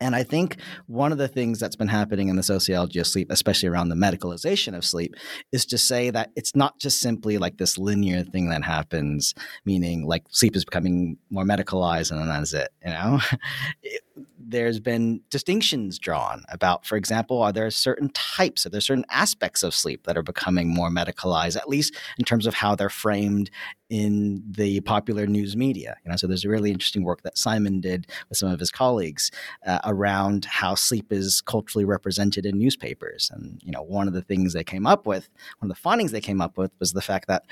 And 0.00 0.14
I 0.14 0.22
think 0.22 0.58
one 0.86 1.12
of 1.12 1.18
the 1.18 1.28
things 1.28 1.58
that's 1.58 1.76
been 1.76 1.88
happening 1.88 2.28
in 2.28 2.36
the 2.36 2.42
sociology 2.42 2.98
of 2.98 3.06
sleep, 3.06 3.28
especially 3.30 3.68
around 3.68 3.88
the 3.88 3.94
medicalization 3.94 4.76
of 4.76 4.84
sleep, 4.84 5.14
is 5.52 5.64
to 5.66 5.78
say 5.78 6.10
that 6.10 6.30
it's 6.36 6.54
not 6.56 6.78
just 6.78 7.00
simply 7.00 7.38
like 7.38 7.58
this 7.58 7.78
linear 7.78 8.22
thing 8.24 8.48
that 8.50 8.64
happens, 8.64 9.34
meaning 9.64 10.04
like 10.06 10.24
sleep 10.30 10.56
is 10.56 10.64
becoming 10.64 11.16
more 11.30 11.44
medicalized 11.44 12.10
and 12.10 12.28
that's 12.28 12.52
it, 12.52 12.70
you 12.84 12.90
know? 12.90 13.20
there's 14.54 14.78
been 14.78 15.20
distinctions 15.30 15.98
drawn 15.98 16.44
about, 16.48 16.86
for 16.86 16.96
example, 16.96 17.42
are 17.42 17.52
there 17.52 17.68
certain 17.72 18.08
types, 18.10 18.64
are 18.64 18.70
there 18.70 18.80
certain 18.80 19.04
aspects 19.10 19.64
of 19.64 19.74
sleep 19.74 20.04
that 20.04 20.16
are 20.16 20.22
becoming 20.22 20.72
more 20.72 20.90
medicalized, 20.90 21.56
at 21.56 21.68
least 21.68 21.96
in 22.18 22.24
terms 22.24 22.46
of 22.46 22.54
how 22.54 22.76
they're 22.76 22.88
framed 22.88 23.50
in 23.90 24.42
the 24.50 24.80
popular 24.80 25.26
news 25.26 25.56
media. 25.56 25.96
You 26.04 26.10
know, 26.10 26.16
so 26.16 26.26
there's 26.26 26.44
a 26.44 26.48
really 26.48 26.70
interesting 26.70 27.04
work 27.04 27.22
that 27.22 27.36
Simon 27.36 27.80
did 27.80 28.06
with 28.28 28.38
some 28.38 28.50
of 28.50 28.58
his 28.58 28.70
colleagues 28.70 29.30
uh, 29.66 29.80
around 29.84 30.46
how 30.46 30.74
sleep 30.74 31.12
is 31.12 31.40
culturally 31.42 31.84
represented 31.84 32.46
in 32.46 32.58
newspapers. 32.58 33.30
And 33.32 33.60
you 33.62 33.72
know, 33.72 33.82
one 33.82 34.08
of 34.08 34.14
the 34.14 34.22
things 34.22 34.52
they 34.52 34.64
came 34.64 34.86
up 34.86 35.06
with, 35.06 35.28
one 35.58 35.70
of 35.70 35.76
the 35.76 35.80
findings 35.80 36.12
they 36.12 36.20
came 36.20 36.40
up 36.40 36.56
with, 36.56 36.70
was 36.80 36.92
the 36.92 37.02
fact 37.02 37.28
that 37.28 37.44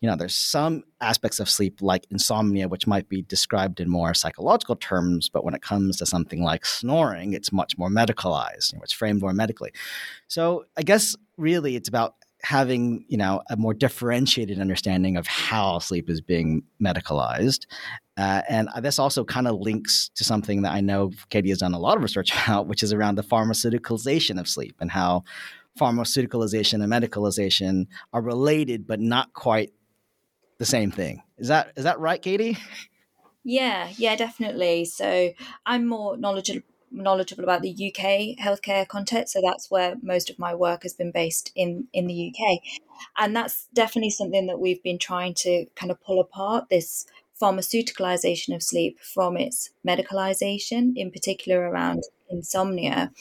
you 0.00 0.08
know 0.08 0.16
there's 0.16 0.34
some 0.34 0.84
aspects 1.00 1.40
of 1.40 1.48
sleep 1.48 1.78
like 1.80 2.06
insomnia, 2.10 2.68
which 2.68 2.86
might 2.86 3.08
be 3.08 3.22
described 3.22 3.80
in 3.80 3.88
more 3.88 4.12
psychological 4.12 4.76
terms, 4.76 5.28
but 5.28 5.44
when 5.44 5.54
it 5.54 5.62
comes 5.62 5.96
to 5.96 6.06
something 6.06 6.39
like 6.42 6.66
snoring, 6.66 7.32
it's 7.32 7.52
much 7.52 7.76
more 7.78 7.88
medicalized. 7.88 8.72
You 8.72 8.78
know, 8.78 8.82
it's 8.82 8.92
framed 8.92 9.20
more 9.20 9.32
medically. 9.32 9.70
So 10.28 10.64
I 10.76 10.82
guess 10.82 11.16
really 11.36 11.76
it's 11.76 11.88
about 11.88 12.14
having 12.42 13.04
you 13.08 13.16
know 13.16 13.42
a 13.50 13.56
more 13.56 13.74
differentiated 13.74 14.60
understanding 14.60 15.16
of 15.16 15.26
how 15.26 15.78
sleep 15.78 16.08
is 16.08 16.20
being 16.20 16.62
medicalized 16.82 17.66
uh, 18.16 18.42
and 18.48 18.68
this 18.82 18.98
also 18.98 19.24
kind 19.24 19.46
of 19.46 19.60
links 19.60 20.10
to 20.14 20.24
something 20.24 20.62
that 20.62 20.72
i 20.72 20.80
know 20.80 21.10
katie 21.28 21.50
has 21.50 21.58
done 21.58 21.74
a 21.74 21.78
lot 21.78 21.96
of 21.96 22.02
research 22.02 22.32
about 22.44 22.66
which 22.66 22.82
is 22.82 22.92
around 22.92 23.16
the 23.16 23.22
pharmaceuticalization 23.22 24.40
of 24.40 24.48
sleep 24.48 24.74
and 24.80 24.90
how 24.90 25.22
pharmaceuticalization 25.78 26.82
and 26.82 26.92
medicalization 26.92 27.86
are 28.12 28.22
related 28.22 28.86
but 28.86 29.00
not 29.00 29.32
quite 29.34 29.72
the 30.58 30.66
same 30.66 30.90
thing 30.90 31.22
is 31.36 31.48
that 31.48 31.72
is 31.76 31.84
that 31.84 32.00
right 32.00 32.22
katie 32.22 32.56
yeah 33.44 33.88
yeah 33.96 34.16
definitely 34.16 34.84
so 34.84 35.30
i'm 35.66 35.86
more 35.86 36.16
knowledgeable 36.16 36.66
knowledgeable 36.90 37.44
about 37.44 37.62
the 37.62 37.70
UK 37.70 38.36
healthcare 38.44 38.86
context. 38.86 39.32
So 39.32 39.40
that's 39.42 39.70
where 39.70 39.96
most 40.02 40.30
of 40.30 40.38
my 40.38 40.54
work 40.54 40.82
has 40.82 40.94
been 40.94 41.12
based 41.12 41.52
in 41.54 41.88
in 41.92 42.06
the 42.06 42.32
UK, 42.34 42.58
and 43.16 43.34
that's 43.34 43.68
definitely 43.72 44.10
something 44.10 44.46
that 44.46 44.58
we've 44.58 44.82
been 44.82 44.98
trying 44.98 45.34
to 45.34 45.66
kind 45.76 45.90
of 45.90 46.02
pull 46.02 46.20
apart 46.20 46.68
this 46.68 47.06
pharmaceuticalization 47.40 48.54
of 48.54 48.62
sleep 48.62 48.98
from 49.00 49.36
its 49.36 49.70
medicalization, 49.86 50.92
in 50.96 51.10
particular 51.10 51.60
around 51.60 52.02
insomnia. 52.28 53.12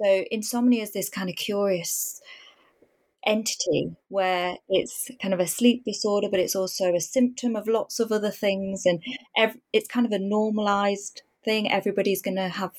So 0.00 0.24
insomnia 0.30 0.82
is 0.82 0.92
this 0.92 1.08
kind 1.08 1.28
of 1.28 1.36
curious 1.36 2.20
entity 3.26 3.96
where 4.08 4.56
it's 4.68 5.10
kind 5.20 5.34
of 5.34 5.40
a 5.40 5.46
sleep 5.46 5.84
disorder, 5.84 6.28
but 6.30 6.40
it's 6.40 6.56
also 6.56 6.94
a 6.94 7.00
symptom 7.00 7.56
of 7.56 7.66
lots 7.66 7.98
of 8.00 8.12
other 8.12 8.30
things, 8.30 8.86
and 8.86 9.02
ev- 9.36 9.58
it's 9.72 9.88
kind 9.88 10.06
of 10.06 10.12
a 10.12 10.18
normalized 10.18 11.22
thing. 11.44 11.70
Everybody's 11.70 12.22
going 12.22 12.36
to 12.36 12.48
have 12.48 12.72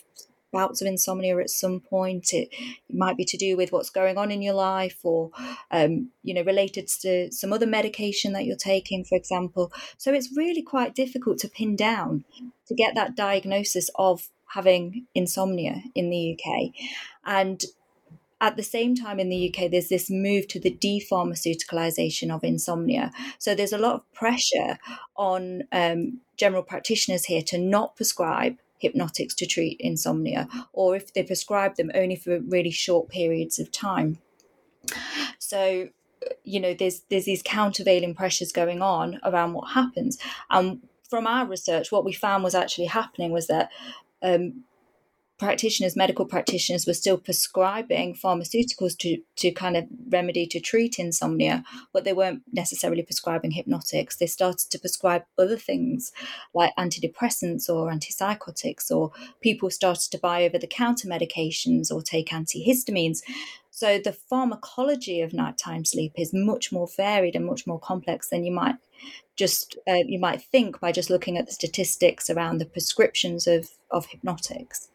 bouts 0.52 0.82
of 0.82 0.88
insomnia 0.88 1.38
at 1.38 1.50
some 1.50 1.80
point. 1.80 2.34
It, 2.34 2.50
it, 2.52 2.96
might 2.96 3.18
be 3.18 3.26
to 3.26 3.38
do 3.38 3.58
with 3.58 3.72
what's 3.72 3.90
going 3.90 4.18
on 4.18 4.32
in 4.32 4.42
your 4.42 4.54
life 4.54 4.98
or, 5.04 5.32
um, 5.72 6.12
you 6.24 6.34
know, 6.34 6.44
related 6.44 6.88
to 7.02 7.32
some 7.32 7.52
other 7.52 7.68
medication 7.68 8.34
that 8.34 8.46
you're 8.46 8.56
taking, 8.56 9.04
for 9.04 9.16
example. 9.16 9.72
So 9.98 10.14
it's 10.14 10.36
really 10.36 10.62
quite 10.62 10.96
difficult 10.96 11.38
to 11.40 11.50
pin 11.50 11.76
down 11.76 12.24
to 12.68 12.76
get 12.76 12.96
that 12.96 13.16
diagnosis 13.16 13.90
of 13.96 14.30
having 14.54 15.06
insomnia 15.14 15.84
in 15.94 16.10
the 16.10 16.38
UK. 16.38 16.72
And 17.26 17.62
at 18.40 18.56
the 18.56 18.64
same 18.64 18.96
time 18.96 19.20
in 19.20 19.30
the 19.30 19.50
UK, 19.54 19.72
there's 19.72 19.90
this 19.90 20.10
move 20.10 20.48
to 20.50 20.60
the 20.60 20.72
depharmaceuticalization 20.72 22.30
of 22.30 22.44
insomnia. 22.44 23.12
So 23.40 23.56
there's 23.56 23.74
a 23.74 23.78
lot 23.78 23.96
of 23.96 24.14
pressure 24.14 24.78
on 25.16 25.64
um, 25.72 26.20
general 26.36 26.64
practitioners 26.64 27.26
here 27.26 27.42
to 27.44 27.58
not 27.58 27.96
prescribe 27.96 28.58
hypnotics 28.80 29.34
to 29.34 29.46
treat 29.48 29.78
insomnia, 29.80 30.48
or 30.72 30.96
if 30.96 31.14
they 31.14 31.24
prescribe 31.24 31.76
them 31.76 31.92
only 31.96 32.16
for 32.16 32.40
really 32.42 32.72
short 32.72 33.10
periods 33.10 33.58
of 33.58 33.72
time. 33.72 34.20
So, 35.40 35.90
you 36.44 36.60
know, 36.60 36.74
there's 36.74 37.02
there's 37.10 37.26
these 37.26 37.42
countervailing 37.44 38.14
pressures 38.14 38.52
going 38.52 38.82
on 38.82 39.20
around 39.24 39.54
what 39.54 39.72
happens. 39.72 40.20
And 40.50 40.82
from 41.10 41.26
our 41.26 41.48
research, 41.48 41.92
what 41.92 42.06
we 42.06 42.14
found 42.14 42.44
was 42.44 42.54
actually 42.54 42.86
happening 42.86 43.32
was 43.32 43.48
that 43.48 43.72
um, 44.22 44.64
practitioners, 45.38 45.96
medical 45.96 46.26
practitioners, 46.26 46.88
were 46.88 46.94
still 46.94 47.18
prescribing 47.18 48.16
pharmaceuticals 48.16 48.98
to, 48.98 49.22
to 49.36 49.52
kind 49.52 49.78
of 49.78 49.86
remedy 50.10 50.48
to 50.48 50.60
treat 50.60 51.00
insomnia, 51.00 51.64
but 51.94 52.04
they 52.04 52.14
weren't 52.14 52.42
necessarily 52.52 53.04
prescribing 53.04 53.52
hypnotics. 53.52 54.16
They 54.16 54.28
started 54.28 54.70
to 54.72 54.80
prescribe 54.80 55.24
other 55.38 55.58
things 55.58 56.12
like 56.54 56.76
antidepressants 56.78 57.70
or 57.70 57.92
antipsychotics, 57.92 58.92
or 58.92 59.12
people 59.42 59.70
started 59.70 60.12
to 60.12 60.18
buy 60.18 60.44
over 60.44 60.58
the 60.58 60.68
counter 60.68 61.08
medications 61.08 61.92
or 61.92 62.02
take 62.02 62.30
antihistamines. 62.30 63.22
So 63.70 64.00
the 64.00 64.14
pharmacology 64.14 65.22
of 65.22 65.34
nighttime 65.34 65.86
sleep 65.86 66.14
is 66.18 66.34
much 66.34 66.72
more 66.72 66.88
varied 66.98 67.36
and 67.36 67.46
much 67.46 67.68
more 67.68 67.80
complex 67.80 68.30
than 68.30 68.44
you 68.44 68.52
might 68.52 68.76
just 69.36 69.78
uh, 69.88 70.04
you 70.08 70.20
might 70.20 70.42
think 70.42 70.80
by 70.80 70.92
just 70.92 71.12
looking 71.12 71.38
at 71.38 71.46
the 71.46 71.52
statistics 71.52 72.28
around 72.28 72.58
the 72.58 72.66
prescriptions 72.66 73.46
of 73.46 73.70
of 73.92 74.08
hypnotics. 74.08 74.90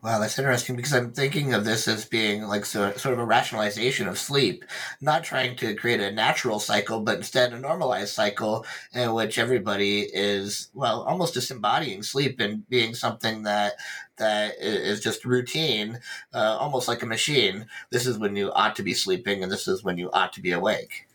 Wow, 0.00 0.20
that's 0.20 0.38
interesting 0.38 0.76
because 0.76 0.92
I'm 0.92 1.10
thinking 1.12 1.54
of 1.54 1.64
this 1.64 1.88
as 1.88 2.04
being 2.04 2.42
like 2.44 2.64
so, 2.64 2.92
sort 2.92 3.14
of 3.14 3.18
a 3.18 3.24
rationalization 3.24 4.06
of 4.06 4.16
sleep, 4.16 4.64
not 5.00 5.24
trying 5.24 5.56
to 5.56 5.74
create 5.74 5.98
a 6.00 6.12
natural 6.12 6.60
cycle, 6.60 7.00
but 7.00 7.16
instead 7.16 7.52
a 7.52 7.58
normalized 7.58 8.14
cycle 8.14 8.64
in 8.94 9.12
which 9.12 9.38
everybody 9.38 10.02
is, 10.02 10.68
well, 10.72 11.02
almost 11.02 11.34
just 11.34 11.50
embodying 11.50 12.04
sleep 12.04 12.38
and 12.38 12.68
being 12.68 12.94
something 12.94 13.42
that 13.42 13.72
that 14.18 14.54
is 14.60 15.00
just 15.00 15.24
routine, 15.24 15.98
uh, 16.32 16.56
almost 16.60 16.86
like 16.86 17.02
a 17.02 17.06
machine. 17.06 17.66
This 17.90 18.06
is 18.06 18.18
when 18.18 18.36
you 18.36 18.52
ought 18.52 18.76
to 18.76 18.84
be 18.84 18.94
sleeping, 18.94 19.42
and 19.42 19.50
this 19.50 19.66
is 19.66 19.82
when 19.82 19.98
you 19.98 20.10
ought 20.12 20.32
to 20.34 20.40
be 20.40 20.52
awake. 20.52 21.08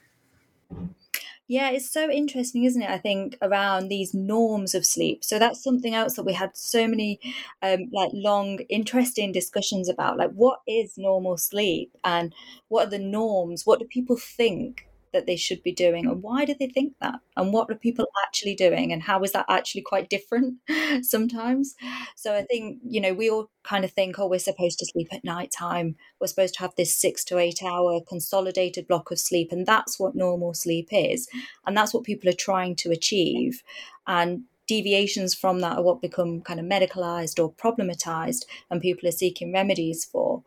Yeah, 1.47 1.69
it's 1.71 1.91
so 1.91 2.09
interesting, 2.09 2.63
isn't 2.63 2.81
it? 2.81 2.89
I 2.89 2.97
think 2.97 3.37
around 3.41 3.89
these 3.89 4.13
norms 4.13 4.73
of 4.73 4.85
sleep. 4.85 5.23
So 5.23 5.39
that's 5.39 5.61
something 5.63 5.93
else 5.93 6.15
that 6.15 6.23
we 6.23 6.33
had 6.33 6.55
so 6.55 6.87
many 6.87 7.19
um, 7.61 7.89
like 7.91 8.11
long, 8.13 8.59
interesting 8.69 9.31
discussions 9.31 9.89
about. 9.89 10.17
Like, 10.17 10.31
what 10.31 10.59
is 10.67 10.97
normal 10.97 11.37
sleep, 11.37 11.95
and 12.03 12.33
what 12.69 12.87
are 12.87 12.89
the 12.91 12.99
norms? 12.99 13.65
What 13.65 13.79
do 13.79 13.85
people 13.85 14.15
think? 14.17 14.87
That 15.13 15.25
they 15.25 15.35
should 15.35 15.63
be 15.63 15.71
doing 15.71 16.05
and 16.05 16.21
why 16.21 16.43
do 16.43 16.55
they 16.59 16.67
think 16.67 16.95
that? 16.99 17.19
And 17.37 17.53
what 17.53 17.69
are 17.71 17.75
people 17.75 18.05
actually 18.25 18.55
doing 18.55 18.91
and 18.91 19.01
how 19.01 19.21
is 19.23 19.31
that 19.31 19.45
actually 19.47 19.81
quite 19.81 20.09
different 20.09 20.55
sometimes? 21.01 21.75
So 22.15 22.35
i 22.35 22.43
think 22.43 22.79
you 22.83 22.99
know 22.99 23.13
we 23.13 23.29
all 23.29 23.49
kind 23.63 23.85
of 23.85 23.91
think 23.91 24.19
oh 24.19 24.27
we're 24.27 24.39
supposed 24.39 24.79
to 24.79 24.85
sleep 24.85 25.07
at 25.11 25.23
night 25.23 25.51
time. 25.51 25.95
We're 26.19 26.27
supposed 26.27 26.55
to 26.55 26.61
have 26.61 26.75
this 26.75 26.95
six 26.95 27.23
to 27.25 27.37
eight 27.37 27.63
hour 27.63 28.01
consolidated 28.07 28.87
block 28.87 29.11
of 29.11 29.19
sleep 29.19 29.51
and 29.51 29.65
that's 29.65 29.99
what 29.99 30.15
normal 30.15 30.53
sleep 30.53 30.89
is 30.91 31.29
and 31.65 31.77
that's 31.77 31.93
what 31.93 32.03
people 32.03 32.29
are 32.29 32.33
trying 32.33 32.75
to 32.77 32.91
achieve. 32.91 33.63
And 34.07 34.43
deviations 34.67 35.33
from 35.33 35.59
that 35.59 35.77
are 35.77 35.83
what 35.83 36.01
become 36.01 36.41
kind 36.41 36.59
of 36.59 36.65
medicalized 36.65 37.41
or 37.41 37.53
problematized 37.53 38.45
and 38.69 38.81
people 38.81 39.07
are 39.07 39.11
seeking 39.11 39.53
remedies 39.53 40.05
for. 40.05 40.43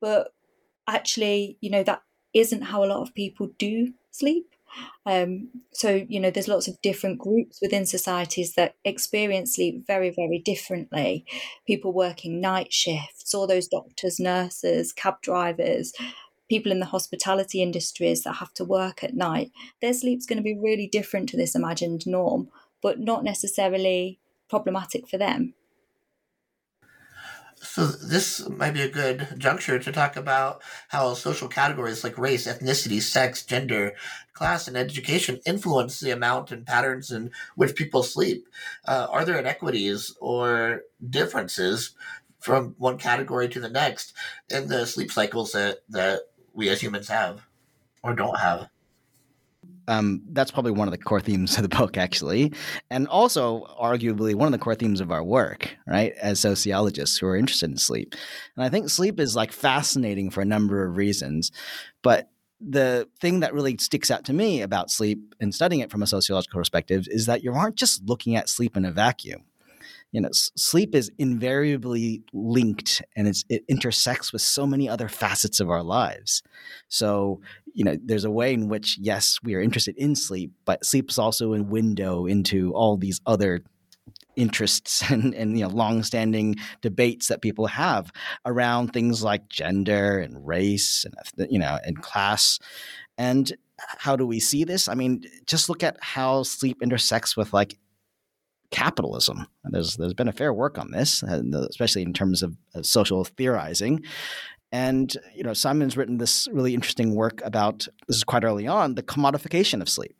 But 0.00 0.32
actually 0.88 1.56
you 1.60 1.70
know 1.70 1.82
that 1.84 2.02
isn't 2.34 2.62
how 2.62 2.84
a 2.84 2.86
lot 2.86 3.02
of 3.02 3.14
people 3.14 3.50
do 3.58 3.92
sleep. 4.10 4.46
Um, 5.04 5.50
so, 5.72 6.06
you 6.08 6.18
know, 6.18 6.30
there's 6.30 6.48
lots 6.48 6.66
of 6.66 6.80
different 6.80 7.18
groups 7.18 7.60
within 7.60 7.84
societies 7.84 8.54
that 8.54 8.76
experience 8.84 9.56
sleep 9.56 9.86
very, 9.86 10.10
very 10.10 10.38
differently. 10.38 11.26
People 11.66 11.92
working 11.92 12.40
night 12.40 12.72
shifts, 12.72 13.34
all 13.34 13.46
those 13.46 13.68
doctors, 13.68 14.18
nurses, 14.18 14.92
cab 14.92 15.20
drivers, 15.20 15.92
people 16.48 16.72
in 16.72 16.80
the 16.80 16.86
hospitality 16.86 17.62
industries 17.62 18.22
that 18.22 18.34
have 18.34 18.52
to 18.54 18.64
work 18.64 19.02
at 19.04 19.14
night, 19.14 19.50
their 19.80 19.94
sleep's 19.94 20.26
going 20.26 20.38
to 20.38 20.42
be 20.42 20.58
really 20.58 20.86
different 20.86 21.28
to 21.28 21.36
this 21.36 21.54
imagined 21.54 22.06
norm, 22.06 22.48
but 22.82 22.98
not 22.98 23.24
necessarily 23.24 24.18
problematic 24.48 25.08
for 25.08 25.18
them. 25.18 25.54
So 27.62 27.86
this 27.86 28.46
might 28.48 28.74
be 28.74 28.82
a 28.82 28.88
good 28.88 29.36
juncture 29.38 29.78
to 29.78 29.92
talk 29.92 30.16
about 30.16 30.62
how 30.88 31.14
social 31.14 31.46
categories 31.46 32.02
like 32.02 32.18
race, 32.18 32.48
ethnicity, 32.48 33.00
sex, 33.00 33.44
gender, 33.44 33.94
class, 34.32 34.66
and 34.66 34.76
education 34.76 35.40
influence 35.46 36.00
the 36.00 36.10
amount 36.10 36.50
and 36.50 36.66
patterns 36.66 37.12
in 37.12 37.30
which 37.54 37.76
people 37.76 38.02
sleep. 38.02 38.48
Uh, 38.84 39.06
are 39.10 39.24
there 39.24 39.38
inequities 39.38 40.14
or 40.20 40.82
differences 41.08 41.94
from 42.40 42.74
one 42.78 42.98
category 42.98 43.48
to 43.48 43.60
the 43.60 43.70
next 43.70 44.12
in 44.50 44.66
the 44.66 44.84
sleep 44.84 45.12
cycles 45.12 45.52
that, 45.52 45.78
that 45.88 46.22
we 46.52 46.68
as 46.68 46.80
humans 46.80 47.08
have 47.08 47.46
or 48.02 48.12
don't 48.12 48.40
have? 48.40 48.71
Um, 49.88 50.22
that's 50.30 50.50
probably 50.50 50.72
one 50.72 50.86
of 50.86 50.92
the 50.92 50.98
core 50.98 51.20
themes 51.20 51.56
of 51.56 51.62
the 51.62 51.76
book, 51.76 51.96
actually, 51.96 52.52
and 52.90 53.08
also 53.08 53.66
arguably 53.80 54.34
one 54.34 54.46
of 54.46 54.52
the 54.52 54.62
core 54.62 54.74
themes 54.74 55.00
of 55.00 55.10
our 55.10 55.24
work, 55.24 55.76
right? 55.86 56.12
As 56.20 56.40
sociologists 56.40 57.18
who 57.18 57.26
are 57.26 57.36
interested 57.36 57.70
in 57.70 57.76
sleep, 57.76 58.14
and 58.56 58.64
I 58.64 58.68
think 58.68 58.88
sleep 58.88 59.18
is 59.18 59.36
like 59.36 59.52
fascinating 59.52 60.30
for 60.30 60.40
a 60.40 60.46
number 60.46 60.84
of 60.84 60.96
reasons, 60.96 61.50
but 62.02 62.28
the 62.64 63.08
thing 63.20 63.40
that 63.40 63.54
really 63.54 63.76
sticks 63.78 64.10
out 64.10 64.24
to 64.24 64.32
me 64.32 64.62
about 64.62 64.90
sleep 64.90 65.34
and 65.40 65.54
studying 65.54 65.80
it 65.80 65.90
from 65.90 66.02
a 66.02 66.06
sociological 66.06 66.60
perspective 66.60 67.08
is 67.10 67.26
that 67.26 67.42
you 67.42 67.52
aren't 67.52 67.74
just 67.74 68.04
looking 68.04 68.36
at 68.36 68.48
sleep 68.48 68.76
in 68.76 68.84
a 68.84 68.92
vacuum 68.92 69.42
you 70.12 70.20
know, 70.20 70.28
sleep 70.32 70.94
is 70.94 71.10
invariably 71.18 72.22
linked 72.34 73.02
and 73.16 73.26
it 73.48 73.64
intersects 73.66 74.32
with 74.32 74.42
so 74.42 74.66
many 74.66 74.88
other 74.88 75.08
facets 75.08 75.58
of 75.58 75.70
our 75.70 75.82
lives. 75.82 76.42
So, 76.88 77.40
you 77.72 77.82
know, 77.82 77.96
there's 78.04 78.26
a 78.26 78.30
way 78.30 78.52
in 78.52 78.68
which, 78.68 78.98
yes, 79.00 79.38
we 79.42 79.54
are 79.54 79.60
interested 79.60 79.96
in 79.96 80.14
sleep, 80.14 80.52
but 80.66 80.84
sleep 80.84 81.10
is 81.10 81.18
also 81.18 81.54
a 81.54 81.62
window 81.62 82.26
into 82.26 82.72
all 82.74 82.98
these 82.98 83.22
other 83.26 83.62
interests 84.36 85.02
and, 85.10 85.34
and 85.34 85.58
you 85.58 85.64
know 85.64 85.70
long-standing 85.70 86.56
debates 86.80 87.28
that 87.28 87.42
people 87.42 87.66
have 87.66 88.10
around 88.46 88.88
things 88.88 89.22
like 89.22 89.48
gender 89.48 90.18
and 90.18 90.46
race 90.46 91.04
and 91.04 91.50
you 91.50 91.58
know 91.58 91.78
and 91.84 92.02
class 92.02 92.58
and 93.18 93.52
how 93.78 94.16
do 94.16 94.26
we 94.26 94.40
see 94.40 94.64
this 94.64 94.88
i 94.88 94.94
mean 94.94 95.22
just 95.46 95.68
look 95.68 95.82
at 95.82 95.98
how 96.00 96.42
sleep 96.42 96.78
intersects 96.82 97.36
with 97.36 97.52
like 97.52 97.78
capitalism. 98.72 99.46
There's 99.64 99.96
there's 99.96 100.14
been 100.14 100.28
a 100.28 100.32
fair 100.32 100.52
work 100.52 100.78
on 100.78 100.90
this, 100.90 101.22
especially 101.22 102.02
in 102.02 102.12
terms 102.12 102.42
of, 102.42 102.56
social 102.82 103.24
theorizing. 103.24 104.02
And 104.72 105.14
you 105.34 105.44
know, 105.44 105.52
Simon's 105.52 105.96
written 105.96 106.16
this 106.16 106.48
really 106.50 106.74
interesting 106.74 107.14
work 107.14 107.40
about 107.44 107.86
this 108.08 108.16
is 108.16 108.24
quite 108.24 108.42
early 108.42 108.66
on 108.66 108.94
the 108.94 109.02
commodification 109.02 109.82
of 109.82 109.88
sleep. 109.88 110.16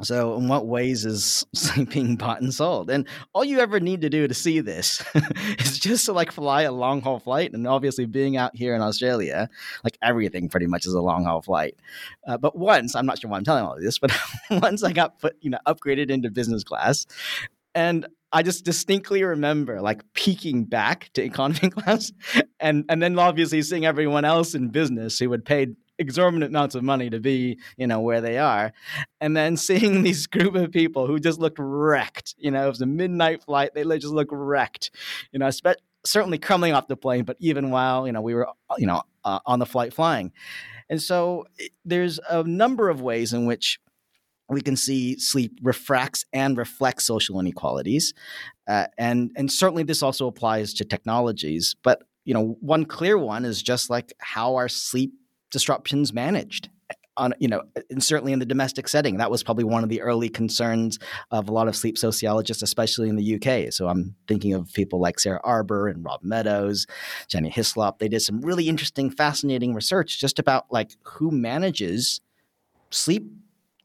So, 0.00 0.36
in 0.36 0.46
what 0.46 0.66
ways 0.66 1.04
is 1.04 1.44
sleep 1.54 1.90
being 1.90 2.16
bought 2.16 2.40
and 2.40 2.54
sold? 2.54 2.88
And 2.88 3.06
all 3.32 3.44
you 3.44 3.58
ever 3.58 3.80
need 3.80 4.00
to 4.02 4.08
do 4.08 4.28
to 4.28 4.34
see 4.34 4.60
this 4.60 5.02
is 5.58 5.78
just 5.78 6.06
to 6.06 6.12
like 6.12 6.30
fly 6.30 6.62
a 6.62 6.72
long 6.72 7.00
haul 7.00 7.18
flight. 7.18 7.52
And 7.52 7.66
obviously, 7.66 8.06
being 8.06 8.36
out 8.36 8.56
here 8.56 8.76
in 8.76 8.80
Australia, 8.80 9.50
like 9.82 9.98
everything 10.00 10.48
pretty 10.48 10.66
much 10.66 10.86
is 10.86 10.94
a 10.94 11.00
long 11.00 11.24
haul 11.24 11.42
flight. 11.42 11.74
Uh, 12.26 12.38
but 12.38 12.56
once, 12.56 12.94
I'm 12.94 13.06
not 13.06 13.18
sure 13.18 13.28
why 13.28 13.38
I'm 13.38 13.44
telling 13.44 13.64
all 13.64 13.74
of 13.74 13.82
this, 13.82 13.98
but 13.98 14.16
once 14.50 14.84
I 14.84 14.92
got 14.92 15.18
put, 15.18 15.36
you 15.40 15.50
know, 15.50 15.58
upgraded 15.66 16.10
into 16.10 16.30
business 16.30 16.62
class, 16.62 17.04
and 17.78 18.06
I 18.32 18.42
just 18.42 18.64
distinctly 18.64 19.22
remember 19.22 19.80
like 19.80 20.02
peeking 20.12 20.64
back 20.64 21.10
to 21.14 21.22
economy 21.22 21.70
class 21.76 22.12
and 22.58 22.84
and 22.88 23.00
then 23.00 23.16
obviously 23.18 23.62
seeing 23.62 23.86
everyone 23.86 24.24
else 24.24 24.54
in 24.54 24.68
business 24.70 25.18
who 25.20 25.30
had 25.30 25.44
paid 25.44 25.76
exorbitant 26.00 26.50
amounts 26.50 26.74
of 26.74 26.82
money 26.82 27.10
to 27.10 27.20
be, 27.20 27.58
you 27.76 27.86
know, 27.86 28.00
where 28.00 28.20
they 28.20 28.38
are. 28.38 28.72
And 29.20 29.36
then 29.36 29.56
seeing 29.56 30.02
these 30.04 30.26
group 30.26 30.54
of 30.54 30.70
people 30.70 31.06
who 31.06 31.18
just 31.18 31.38
looked 31.40 31.58
wrecked. 31.58 32.34
You 32.38 32.50
know, 32.50 32.66
it 32.66 32.68
was 32.68 32.80
a 32.80 32.86
midnight 32.86 33.44
flight, 33.44 33.70
they 33.74 33.84
just 33.98 34.14
looked 34.14 34.32
wrecked. 34.32 34.90
You 35.32 35.38
know, 35.38 35.50
spe- 35.50 35.80
certainly 36.04 36.38
crumbling 36.38 36.72
off 36.72 36.88
the 36.88 36.96
plane, 36.96 37.24
but 37.24 37.36
even 37.40 37.70
while, 37.70 38.06
you 38.06 38.12
know, 38.12 38.20
we 38.20 38.34
were, 38.34 38.48
you 38.76 38.86
know, 38.86 39.02
uh, 39.24 39.40
on 39.46 39.58
the 39.58 39.66
flight 39.66 39.92
flying. 39.92 40.32
And 40.88 41.02
so 41.02 41.46
there's 41.84 42.18
a 42.30 42.42
number 42.44 42.88
of 42.88 43.00
ways 43.00 43.32
in 43.32 43.46
which 43.46 43.78
we 44.48 44.62
can 44.62 44.76
see 44.76 45.18
sleep 45.18 45.58
refracts 45.62 46.24
and 46.32 46.56
reflects 46.56 47.04
social 47.04 47.38
inequalities, 47.38 48.14
uh, 48.66 48.86
and 48.96 49.30
and 49.36 49.52
certainly 49.52 49.82
this 49.82 50.02
also 50.02 50.26
applies 50.26 50.74
to 50.74 50.84
technologies. 50.84 51.76
But 51.82 52.02
you 52.24 52.34
know, 52.34 52.56
one 52.60 52.84
clear 52.84 53.16
one 53.16 53.44
is 53.44 53.62
just 53.62 53.90
like 53.90 54.12
how 54.18 54.56
are 54.56 54.68
sleep 54.68 55.12
disruptions 55.50 56.12
managed. 56.12 56.68
On, 57.16 57.34
you 57.40 57.48
know, 57.48 57.62
and 57.90 58.00
certainly 58.00 58.32
in 58.32 58.38
the 58.38 58.46
domestic 58.46 58.86
setting, 58.86 59.16
that 59.16 59.28
was 59.28 59.42
probably 59.42 59.64
one 59.64 59.82
of 59.82 59.88
the 59.88 60.00
early 60.02 60.28
concerns 60.28 61.00
of 61.32 61.48
a 61.48 61.52
lot 61.52 61.66
of 61.66 61.74
sleep 61.74 61.98
sociologists, 61.98 62.62
especially 62.62 63.08
in 63.08 63.16
the 63.16 63.34
UK. 63.34 63.72
So 63.72 63.88
I'm 63.88 64.14
thinking 64.28 64.54
of 64.54 64.72
people 64.72 65.00
like 65.00 65.18
Sarah 65.18 65.40
Arber 65.42 65.88
and 65.88 66.04
Rob 66.04 66.20
Meadows, 66.22 66.86
Jenny 67.26 67.48
Hislop. 67.48 67.98
They 67.98 68.06
did 68.06 68.20
some 68.20 68.40
really 68.40 68.68
interesting, 68.68 69.10
fascinating 69.10 69.74
research 69.74 70.20
just 70.20 70.38
about 70.38 70.66
like 70.70 70.92
who 71.02 71.32
manages 71.32 72.20
sleep 72.90 73.24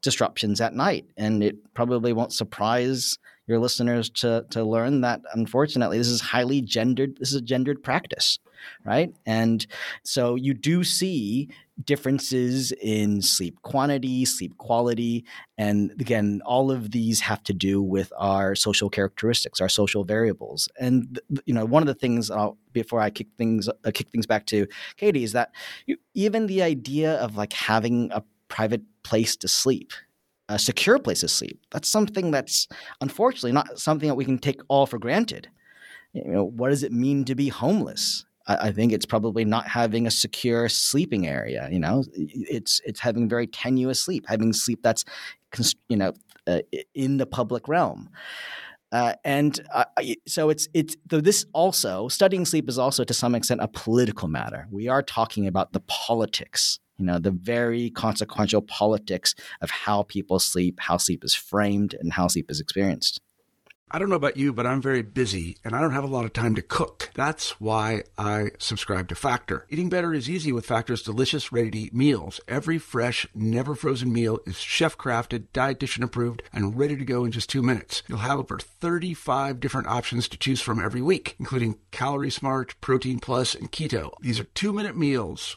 disruptions 0.04 0.60
at 0.60 0.74
night. 0.74 1.06
And 1.16 1.42
it 1.42 1.56
probably 1.74 2.12
won't 2.12 2.32
surprise 2.32 3.18
your 3.46 3.58
listeners 3.58 4.08
to 4.08 4.46
to 4.50 4.64
learn 4.64 5.02
that 5.02 5.20
unfortunately 5.34 5.98
this 5.98 6.08
is 6.08 6.20
highly 6.20 6.62
gendered 6.62 7.16
this 7.18 7.28
is 7.28 7.36
a 7.36 7.42
gendered 7.42 7.82
practice 7.82 8.38
right? 8.84 9.14
And 9.26 9.66
so 10.04 10.36
you 10.36 10.54
do 10.54 10.84
see 10.84 11.50
differences 11.84 12.72
in 12.80 13.20
sleep 13.20 13.60
quantity 13.62 14.24
sleep 14.24 14.56
quality. 14.58 15.24
And 15.58 15.90
again 16.00 16.40
all 16.46 16.70
of 16.70 16.92
these 16.92 17.20
have 17.20 17.42
to 17.44 17.52
do 17.52 17.82
with 17.82 18.12
our 18.16 18.54
social 18.54 18.88
characteristics 18.88 19.60
our 19.60 19.68
social 19.68 20.04
variables. 20.04 20.68
And 20.78 21.20
you 21.46 21.52
know 21.52 21.64
one 21.64 21.82
of 21.82 21.88
the 21.88 21.94
things 21.94 22.30
I'll, 22.30 22.56
before 22.72 23.00
i 23.00 23.10
kick 23.10 23.26
things 23.36 23.68
uh, 23.68 23.90
kick 23.92 24.08
things 24.08 24.26
back 24.26 24.46
to 24.46 24.66
katie 24.96 25.24
is 25.24 25.32
that 25.32 25.50
you, 25.86 25.96
even 26.14 26.46
the 26.46 26.62
idea 26.62 27.14
of 27.16 27.36
like 27.36 27.52
having 27.52 28.10
a 28.12 28.22
private 28.48 28.82
place 29.02 29.36
to 29.36 29.48
sleep, 29.48 29.92
a 30.48 30.58
secure 30.58 30.98
place 30.98 31.20
to 31.20 31.28
sleep. 31.28 31.60
That's 31.70 31.88
something 31.88 32.30
that's 32.30 32.68
unfortunately 33.00 33.52
not 33.52 33.78
something 33.78 34.08
that 34.08 34.14
we 34.14 34.24
can 34.24 34.38
take 34.38 34.60
all 34.68 34.86
for 34.86 34.98
granted. 34.98 35.48
You 36.12 36.24
know, 36.24 36.44
what 36.44 36.68
does 36.68 36.82
it 36.82 36.92
mean 36.92 37.24
to 37.24 37.34
be 37.34 37.48
homeless? 37.48 38.24
I, 38.46 38.68
I 38.68 38.72
think 38.72 38.92
it's 38.92 39.06
probably 39.06 39.44
not 39.44 39.66
having 39.68 40.06
a 40.06 40.10
secure 40.10 40.68
sleeping 40.68 41.26
area. 41.26 41.68
You 41.70 41.80
know, 41.80 42.04
it's 42.14 42.80
it's 42.84 43.00
having 43.00 43.28
very 43.28 43.46
tenuous 43.46 44.00
sleep, 44.00 44.26
having 44.28 44.52
sleep 44.52 44.80
that's, 44.82 45.04
you 45.88 45.96
know, 45.96 46.12
uh, 46.46 46.60
in 46.94 47.16
the 47.16 47.26
public 47.26 47.68
realm. 47.68 48.10
Uh, 48.92 49.14
and 49.24 49.58
uh, 49.72 49.84
so 50.28 50.50
it's 50.50 50.68
it's 50.72 50.96
so 51.10 51.20
this 51.20 51.44
also 51.52 52.06
studying 52.06 52.44
sleep 52.44 52.68
is 52.68 52.78
also 52.78 53.02
to 53.02 53.12
some 53.12 53.34
extent 53.34 53.60
a 53.60 53.66
political 53.66 54.28
matter. 54.28 54.68
We 54.70 54.86
are 54.86 55.02
talking 55.02 55.48
about 55.48 55.72
the 55.72 55.80
politics 55.80 56.78
you 56.98 57.04
know 57.04 57.18
the 57.18 57.30
very 57.30 57.90
consequential 57.90 58.62
politics 58.62 59.34
of 59.60 59.70
how 59.70 60.02
people 60.04 60.38
sleep 60.38 60.78
how 60.80 60.96
sleep 60.96 61.24
is 61.24 61.34
framed 61.34 61.94
and 61.94 62.12
how 62.12 62.28
sleep 62.28 62.50
is 62.50 62.60
experienced 62.60 63.20
I 63.94 64.00
don't 64.00 64.08
know 64.08 64.16
about 64.16 64.36
you, 64.36 64.52
but 64.52 64.66
I'm 64.66 64.82
very 64.82 65.02
busy 65.02 65.56
and 65.62 65.72
I 65.72 65.80
don't 65.80 65.92
have 65.92 66.02
a 66.02 66.08
lot 66.08 66.24
of 66.24 66.32
time 66.32 66.56
to 66.56 66.62
cook. 66.62 67.10
That's 67.14 67.60
why 67.60 68.02
I 68.18 68.50
subscribe 68.58 69.06
to 69.08 69.14
Factor. 69.14 69.66
Eating 69.70 69.88
better 69.88 70.12
is 70.12 70.28
easy 70.28 70.50
with 70.50 70.66
Factor's 70.66 71.02
delicious, 71.02 71.52
ready 71.52 71.70
to 71.70 71.78
eat 71.78 71.94
meals. 71.94 72.40
Every 72.48 72.78
fresh, 72.78 73.24
never 73.36 73.76
frozen 73.76 74.12
meal 74.12 74.40
is 74.46 74.56
chef 74.56 74.98
crafted, 74.98 75.46
dietitian 75.54 76.02
approved, 76.02 76.42
and 76.52 76.76
ready 76.76 76.96
to 76.96 77.04
go 77.04 77.24
in 77.24 77.30
just 77.30 77.48
two 77.48 77.62
minutes. 77.62 78.02
You'll 78.08 78.18
have 78.18 78.40
over 78.40 78.58
35 78.58 79.60
different 79.60 79.86
options 79.86 80.26
to 80.28 80.38
choose 80.38 80.60
from 80.60 80.82
every 80.82 81.02
week, 81.02 81.36
including 81.38 81.78
Calorie 81.92 82.30
Smart, 82.30 82.74
Protein 82.80 83.20
Plus, 83.20 83.54
and 83.54 83.70
Keto. 83.70 84.10
These 84.20 84.40
are 84.40 84.44
two 84.44 84.72
minute 84.72 84.96
meals 84.96 85.56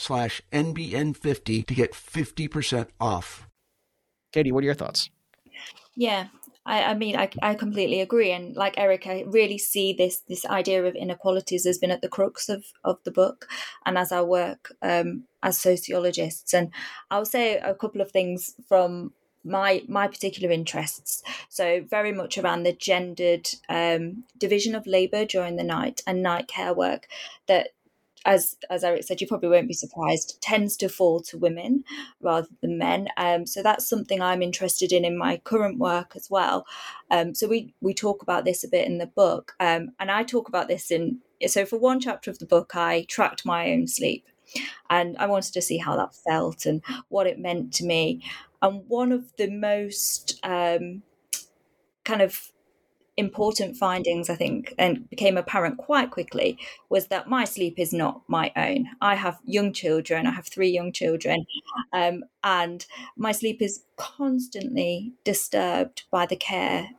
slash 0.00 0.40
NBN50 0.50 1.66
to 1.66 1.74
get 1.74 1.92
50% 1.92 2.88
off. 2.98 3.48
Katie, 4.32 4.50
what 4.50 4.62
are 4.62 4.66
your 4.66 4.74
thoughts? 4.74 5.10
Yeah, 5.94 6.28
I, 6.64 6.84
I 6.84 6.94
mean, 6.94 7.16
I, 7.16 7.28
I 7.42 7.54
completely 7.54 8.00
agree. 8.00 8.32
And 8.32 8.56
like 8.56 8.74
Eric, 8.78 9.06
I 9.06 9.24
really 9.26 9.58
see 9.58 9.92
this 9.92 10.22
this 10.28 10.46
idea 10.46 10.84
of 10.84 10.94
inequalities 10.94 11.66
has 11.66 11.78
been 11.78 11.90
at 11.90 12.00
the 12.00 12.08
crux 12.08 12.48
of, 12.48 12.64
of 12.82 12.98
the 13.04 13.10
book 13.10 13.46
and 13.84 13.98
as 13.98 14.10
our 14.10 14.24
work 14.24 14.72
um, 14.80 15.24
as 15.42 15.58
sociologists. 15.58 16.54
And 16.54 16.72
I'll 17.10 17.26
say 17.26 17.58
a 17.58 17.74
couple 17.74 18.00
of 18.00 18.10
things 18.10 18.54
from 18.68 19.12
my 19.44 19.82
my 19.88 20.06
particular 20.06 20.52
interests 20.52 21.22
so 21.48 21.82
very 21.88 22.12
much 22.12 22.36
around 22.36 22.62
the 22.62 22.74
gendered 22.74 23.48
um, 23.70 24.24
division 24.36 24.74
of 24.74 24.86
labor 24.86 25.24
during 25.24 25.56
the 25.56 25.64
night 25.64 26.02
and 26.06 26.22
night 26.22 26.46
care 26.46 26.74
work 26.74 27.08
that 27.46 27.70
as 28.24 28.56
as 28.68 28.84
Eric 28.84 29.04
said, 29.04 29.20
you 29.20 29.26
probably 29.26 29.48
won't 29.48 29.68
be 29.68 29.74
surprised, 29.74 30.40
tends 30.40 30.76
to 30.78 30.88
fall 30.88 31.20
to 31.22 31.38
women 31.38 31.84
rather 32.20 32.48
than 32.60 32.78
men. 32.78 33.08
Um, 33.16 33.46
so 33.46 33.62
that's 33.62 33.88
something 33.88 34.20
I'm 34.20 34.42
interested 34.42 34.92
in 34.92 35.04
in 35.04 35.16
my 35.16 35.38
current 35.38 35.78
work 35.78 36.12
as 36.16 36.28
well. 36.30 36.66
Um, 37.10 37.34
so 37.34 37.48
we 37.48 37.74
we 37.80 37.94
talk 37.94 38.22
about 38.22 38.44
this 38.44 38.64
a 38.64 38.68
bit 38.68 38.86
in 38.86 38.98
the 38.98 39.06
book, 39.06 39.54
um, 39.60 39.92
and 39.98 40.10
I 40.10 40.22
talk 40.22 40.48
about 40.48 40.68
this 40.68 40.90
in. 40.90 41.20
So 41.46 41.64
for 41.64 41.78
one 41.78 42.00
chapter 42.00 42.30
of 42.30 42.38
the 42.38 42.46
book, 42.46 42.72
I 42.74 43.06
tracked 43.08 43.46
my 43.46 43.70
own 43.72 43.86
sleep, 43.86 44.26
and 44.90 45.16
I 45.18 45.26
wanted 45.26 45.54
to 45.54 45.62
see 45.62 45.78
how 45.78 45.96
that 45.96 46.14
felt 46.14 46.66
and 46.66 46.82
what 47.08 47.26
it 47.26 47.38
meant 47.38 47.72
to 47.74 47.84
me. 47.84 48.22
And 48.62 48.84
one 48.88 49.10
of 49.10 49.32
the 49.38 49.50
most 49.50 50.38
um, 50.42 51.02
kind 52.04 52.20
of 52.20 52.52
important 53.16 53.76
findings, 53.76 54.30
I 54.30 54.34
think, 54.34 54.74
and 54.78 55.08
became 55.10 55.36
apparent 55.36 55.78
quite 55.78 56.10
quickly 56.10 56.58
was 56.88 57.08
that 57.08 57.28
my 57.28 57.44
sleep 57.44 57.78
is 57.78 57.92
not 57.92 58.22
my 58.28 58.52
own. 58.56 58.86
I 59.00 59.14
have 59.14 59.38
young 59.44 59.72
children, 59.72 60.26
I 60.26 60.32
have 60.32 60.46
three 60.46 60.70
young 60.70 60.92
children, 60.92 61.44
um, 61.92 62.24
and 62.42 62.86
my 63.16 63.32
sleep 63.32 63.60
is 63.60 63.84
constantly 63.96 65.12
disturbed 65.24 66.04
by 66.10 66.26
the 66.26 66.36
care 66.36 66.90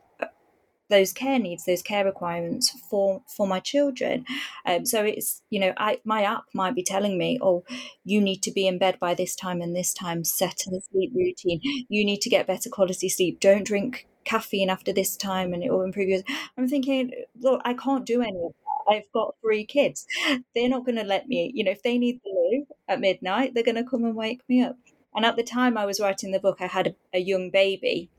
those 0.92 1.14
care 1.14 1.40
needs, 1.40 1.66
those 1.66 1.82
care 1.82 2.06
requirements 2.06 2.70
for 2.90 3.24
for 3.36 3.48
my 3.48 3.60
children. 3.60 4.26
Um, 4.66 4.86
so 4.86 5.04
it's 5.04 5.42
you 5.50 5.60
know, 5.60 5.74
I 5.78 6.00
my 6.04 6.24
app 6.24 6.44
might 6.54 6.76
be 6.76 6.84
telling 6.84 7.18
me, 7.18 7.40
oh, 7.42 7.64
you 8.04 8.22
need 8.22 8.44
to 8.44 8.52
be 8.52 8.68
in 8.68 8.78
bed 8.78 9.00
by 9.00 9.16
this 9.16 9.36
time 9.36 9.62
and 9.62 9.76
this 9.76 9.94
time. 9.94 10.24
Set 10.24 10.68
a 10.68 10.82
sleep 10.92 11.12
routine. 11.16 11.62
You 11.90 12.06
need 12.06 12.22
to 12.22 12.30
get 12.30 12.46
better 12.46 12.70
quality 12.70 13.10
sleep. 13.10 13.40
Don't 13.40 13.66
drink 13.66 14.08
caffeine 14.24 14.70
after 14.70 14.94
this 14.94 15.18
time 15.18 15.54
and 15.54 15.64
it 15.64 15.72
will 15.72 15.82
improve 15.82 16.10
your 16.10 16.22
i'm 16.58 16.68
thinking 16.68 17.12
look 17.40 17.62
i 17.66 17.74
can't 17.74 18.06
do 18.06 18.22
any 18.22 18.38
of 18.38 18.52
that. 18.52 18.96
I've 18.96 19.12
got 19.14 19.36
three 19.42 19.64
kids. 19.64 20.08
They're 20.56 20.68
not 20.68 20.86
going 20.86 20.98
to 20.98 21.04
let 21.04 21.28
me 21.28 21.52
you 21.54 21.64
know 21.64 21.72
if 21.72 21.84
they 21.84 21.98
need 21.98 22.20
the 22.24 22.32
loo 22.32 22.66
at 22.88 23.00
midnight 23.00 23.54
they're 23.54 23.64
going 23.64 23.76
to 23.76 23.90
come 23.90 24.04
and 24.04 24.16
wake 24.16 24.42
me 24.50 24.64
up. 24.64 24.78
And 25.14 25.26
at 25.26 25.36
the 25.36 25.44
time 25.44 25.78
i 25.78 25.86
was 25.86 26.00
writing 26.00 26.32
the 26.32 26.40
book 26.40 26.58
i 26.62 26.68
had 26.68 26.88
a, 26.88 26.96
a 27.14 27.20
young 27.20 27.50
baby 27.50 28.10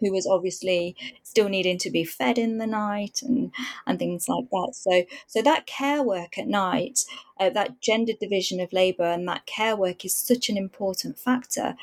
who 0.00 0.12
was 0.12 0.26
obviously 0.26 0.94
still 1.22 1.48
needing 1.48 1.78
to 1.78 1.90
be 1.90 2.04
fed 2.04 2.38
in 2.38 2.58
the 2.58 2.66
night 2.66 3.20
and 3.22 3.52
and 3.86 3.98
things 3.98 4.28
like 4.28 4.48
that. 4.50 4.72
So 4.74 5.04
so 5.26 5.42
that 5.42 5.66
care 5.66 6.02
work 6.02 6.38
at 6.38 6.46
night 6.46 7.00
uh, 7.38 7.50
that 7.50 7.80
gender 7.80 8.12
division 8.18 8.60
of 8.60 8.72
labor 8.72 9.04
and 9.04 9.26
that 9.28 9.46
care 9.46 9.76
work 9.76 10.04
is 10.04 10.14
such 10.14 10.48
an 10.48 10.56
important 10.56 11.18
factor 11.18 11.76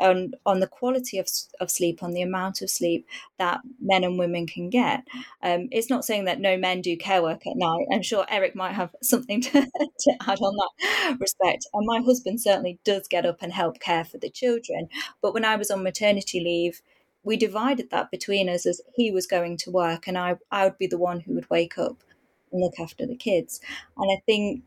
on 0.00 0.32
on 0.46 0.60
the 0.60 0.66
quality 0.66 1.18
of, 1.18 1.28
of 1.60 1.70
sleep, 1.70 2.02
on 2.02 2.12
the 2.12 2.22
amount 2.22 2.62
of 2.62 2.70
sleep 2.70 3.06
that 3.38 3.60
men 3.80 4.04
and 4.04 4.18
women 4.18 4.46
can 4.46 4.70
get. 4.70 5.04
Um, 5.42 5.68
it's 5.70 5.90
not 5.90 6.04
saying 6.04 6.24
that 6.24 6.40
no 6.40 6.56
men 6.56 6.80
do 6.80 6.96
care 6.96 7.22
work 7.22 7.46
at 7.46 7.56
night. 7.56 7.86
I'm 7.92 8.02
sure 8.02 8.26
Eric 8.28 8.54
might 8.54 8.72
have 8.72 8.94
something 9.02 9.40
to, 9.42 9.50
to 10.00 10.12
add 10.26 10.40
on 10.40 10.56
that 10.56 11.16
respect. 11.20 11.66
And 11.72 11.86
my 11.86 12.00
husband 12.00 12.40
certainly 12.40 12.78
does 12.84 13.06
get 13.08 13.26
up 13.26 13.38
and 13.42 13.52
help 13.52 13.80
care 13.80 14.04
for 14.04 14.18
the 14.18 14.30
children. 14.30 14.88
But 15.22 15.34
when 15.34 15.44
I 15.44 15.56
was 15.56 15.70
on 15.70 15.82
maternity 15.82 16.40
leave, 16.40 16.82
we 17.22 17.36
divided 17.36 17.90
that 17.90 18.10
between 18.10 18.48
us 18.48 18.66
as 18.66 18.80
he 18.94 19.10
was 19.10 19.26
going 19.26 19.58
to 19.58 19.70
work 19.70 20.08
and 20.08 20.16
I, 20.16 20.36
I 20.50 20.64
would 20.64 20.78
be 20.78 20.86
the 20.86 20.98
one 20.98 21.20
who 21.20 21.34
would 21.34 21.50
wake 21.50 21.76
up 21.76 22.02
and 22.50 22.62
look 22.62 22.80
after 22.80 23.06
the 23.06 23.16
kids. 23.16 23.60
And 23.96 24.10
I 24.10 24.22
think 24.24 24.62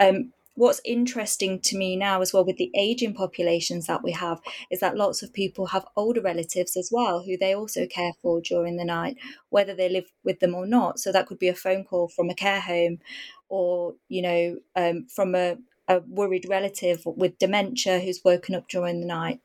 um, 0.00 0.32
what's 0.58 0.80
interesting 0.84 1.60
to 1.60 1.78
me 1.78 1.94
now 1.94 2.20
as 2.20 2.32
well 2.32 2.44
with 2.44 2.56
the 2.56 2.72
aging 2.76 3.14
populations 3.14 3.86
that 3.86 4.02
we 4.02 4.10
have 4.10 4.40
is 4.72 4.80
that 4.80 4.96
lots 4.96 5.22
of 5.22 5.32
people 5.32 5.66
have 5.66 5.86
older 5.94 6.20
relatives 6.20 6.76
as 6.76 6.90
well 6.92 7.22
who 7.22 7.36
they 7.36 7.54
also 7.54 7.86
care 7.86 8.12
for 8.20 8.40
during 8.40 8.76
the 8.76 8.84
night 8.84 9.16
whether 9.50 9.72
they 9.72 9.88
live 9.88 10.10
with 10.24 10.40
them 10.40 10.56
or 10.56 10.66
not. 10.66 10.98
So 10.98 11.12
that 11.12 11.26
could 11.26 11.38
be 11.38 11.46
a 11.46 11.54
phone 11.54 11.84
call 11.84 12.08
from 12.08 12.28
a 12.28 12.34
care 12.34 12.60
home 12.60 12.98
or 13.48 13.94
you 14.08 14.20
know 14.20 14.56
um, 14.74 15.06
from 15.06 15.36
a, 15.36 15.58
a 15.86 16.00
worried 16.00 16.46
relative 16.48 17.02
with 17.06 17.38
dementia 17.38 18.00
who's 18.00 18.24
woken 18.24 18.56
up 18.56 18.68
during 18.68 19.00
the 19.00 19.06
night. 19.06 19.40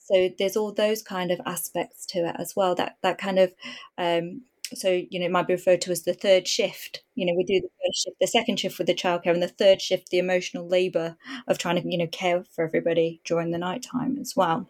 So 0.00 0.30
there's 0.38 0.56
all 0.56 0.72
those 0.72 1.02
kind 1.02 1.30
of 1.30 1.40
aspects 1.46 2.04
to 2.06 2.28
it 2.28 2.36
as 2.36 2.54
well 2.56 2.74
that 2.74 2.96
that 3.02 3.18
kind 3.18 3.38
of 3.38 3.52
um, 3.96 4.42
so 4.74 4.90
you 5.10 5.18
know 5.18 5.26
it 5.26 5.32
might 5.32 5.46
be 5.46 5.54
referred 5.54 5.80
to 5.82 5.90
as 5.90 6.02
the 6.02 6.14
third 6.14 6.48
shift. 6.48 7.02
You 7.14 7.26
know 7.26 7.34
we 7.36 7.44
do 7.44 7.60
the 7.60 7.68
first 7.68 8.04
shift 8.04 8.16
the 8.20 8.26
second 8.26 8.60
shift 8.60 8.78
with 8.78 8.86
the 8.86 8.94
childcare 8.94 9.32
and 9.32 9.42
the 9.42 9.48
third 9.48 9.80
shift 9.80 10.10
the 10.10 10.18
emotional 10.18 10.66
labor 10.66 11.16
of 11.46 11.58
trying 11.58 11.80
to 11.80 11.88
you 11.88 11.98
know 11.98 12.06
care 12.06 12.44
for 12.54 12.64
everybody 12.64 13.20
during 13.24 13.50
the 13.50 13.58
night 13.58 13.82
time 13.82 14.18
as 14.20 14.34
well. 14.36 14.68